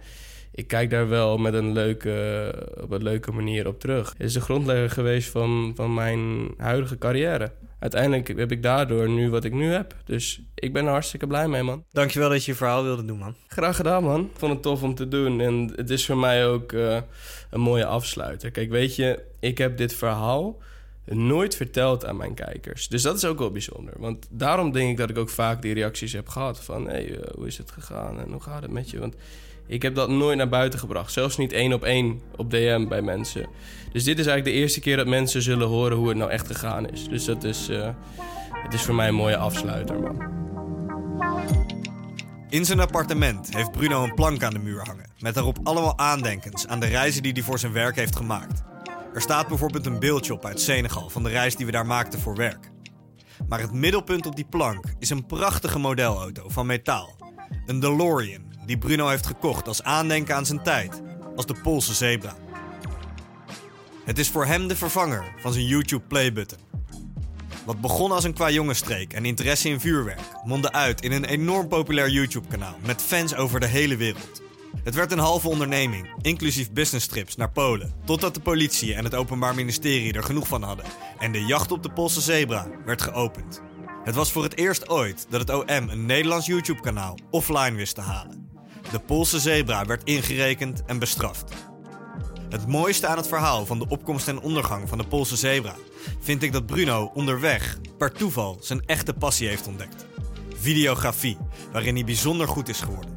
[0.51, 4.09] ik kijk daar wel met een leuke, op een leuke manier op terug.
[4.17, 7.51] Het is de grondlegger geweest van, van mijn huidige carrière.
[7.83, 9.95] Uiteindelijk heb ik daardoor nu wat ik nu heb.
[10.05, 11.83] Dus ik ben er hartstikke blij mee, man.
[11.91, 13.35] Dankjewel dat je je verhaal wilde doen, man.
[13.47, 14.21] Graag gedaan, man.
[14.21, 15.41] Ik vond het tof om te doen.
[15.41, 17.01] En het is voor mij ook eh,
[17.49, 18.51] een mooie afsluiter.
[18.51, 20.61] Kijk, weet je, ik heb dit verhaal
[21.05, 22.87] nooit verteld aan mijn kijkers.
[22.87, 23.93] Dus dat is ook wel bijzonder.
[23.97, 26.63] Want daarom denk ik dat ik ook vaak die reacties heb gehad.
[26.63, 28.99] Van, hé, hey, eh, hoe is het gegaan en hoe gaat het met je?
[28.99, 29.15] Want
[29.67, 31.11] ik heb dat nooit naar buiten gebracht.
[31.11, 33.47] Zelfs niet één op één op DM bij mensen.
[33.91, 36.47] Dus dit is eigenlijk de eerste keer dat mensen zullen horen hoe het nou echt
[36.47, 37.07] gegaan is.
[37.07, 37.89] Dus dat is, eh,
[38.51, 40.41] het is voor mij een mooie afsluiter, man.
[42.49, 45.11] In zijn appartement heeft Bruno een plank aan de muur hangen.
[45.19, 48.63] Met daarop allemaal aandenkens aan de reizen die hij voor zijn werk heeft gemaakt.
[49.13, 52.19] Er staat bijvoorbeeld een beeldje op uit Senegal van de reis die we daar maakten
[52.19, 52.71] voor werk.
[53.47, 57.15] Maar het middelpunt op die plank is een prachtige modelauto van metaal.
[57.65, 61.01] Een DeLorean die Bruno heeft gekocht als aandenken aan zijn tijd,
[61.35, 62.35] als de Poolse zebra.
[64.05, 66.59] Het is voor hem de vervanger van zijn YouTube playbutton.
[67.65, 72.09] Wat begon als een kwajongensstreek en interesse in vuurwerk, mondde uit in een enorm populair
[72.09, 74.41] YouTube-kanaal met fans over de hele wereld.
[74.83, 79.55] Het werd een halve onderneming, inclusief businesstrips naar Polen, totdat de politie en het Openbaar
[79.55, 80.85] Ministerie er genoeg van hadden
[81.19, 83.61] en de jacht op de Poolse zebra werd geopend.
[84.03, 88.01] Het was voor het eerst ooit dat het OM een Nederlands YouTube-kanaal offline wist te
[88.01, 88.52] halen.
[88.91, 91.53] De Poolse zebra werd ingerekend en bestraft.
[92.49, 95.75] Het mooiste aan het verhaal van de opkomst en ondergang van de Poolse zebra
[96.19, 100.05] vind ik dat Bruno onderweg per toeval zijn echte passie heeft ontdekt.
[100.55, 101.37] Videografie,
[101.71, 103.13] waarin hij bijzonder goed is geworden.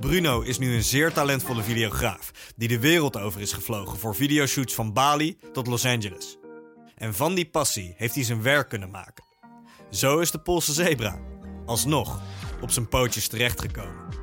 [0.00, 4.74] Bruno is nu een zeer talentvolle videograaf die de wereld over is gevlogen voor videoshoots
[4.74, 6.36] van Bali tot Los Angeles.
[6.94, 9.24] En van die passie heeft hij zijn werk kunnen maken.
[9.90, 11.18] Zo is de Poolse zebra
[11.66, 12.20] alsnog
[12.60, 14.17] op zijn pootjes terechtgekomen.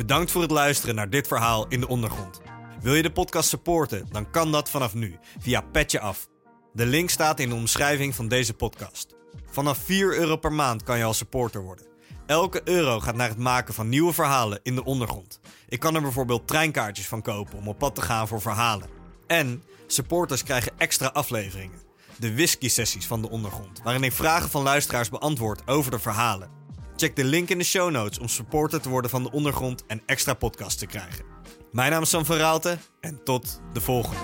[0.00, 2.40] Bedankt voor het luisteren naar dit verhaal in de ondergrond.
[2.80, 6.28] Wil je de podcast supporten, dan kan dat vanaf nu via Petje Af.
[6.72, 9.14] De link staat in de omschrijving van deze podcast.
[9.50, 11.86] Vanaf 4 euro per maand kan je al supporter worden.
[12.26, 15.40] Elke euro gaat naar het maken van nieuwe verhalen in de ondergrond.
[15.68, 18.88] Ik kan er bijvoorbeeld treinkaartjes van kopen om op pad te gaan voor verhalen.
[19.26, 21.80] En supporters krijgen extra afleveringen.
[22.16, 26.59] De whisky-sessies van de ondergrond, waarin ik vragen van luisteraars beantwoord over de verhalen.
[27.00, 30.02] Check de link in de show notes om supporter te worden van de ondergrond en
[30.06, 31.24] extra podcasts te krijgen.
[31.72, 34.20] Mijn naam is Sam van Raalte en tot de volgende.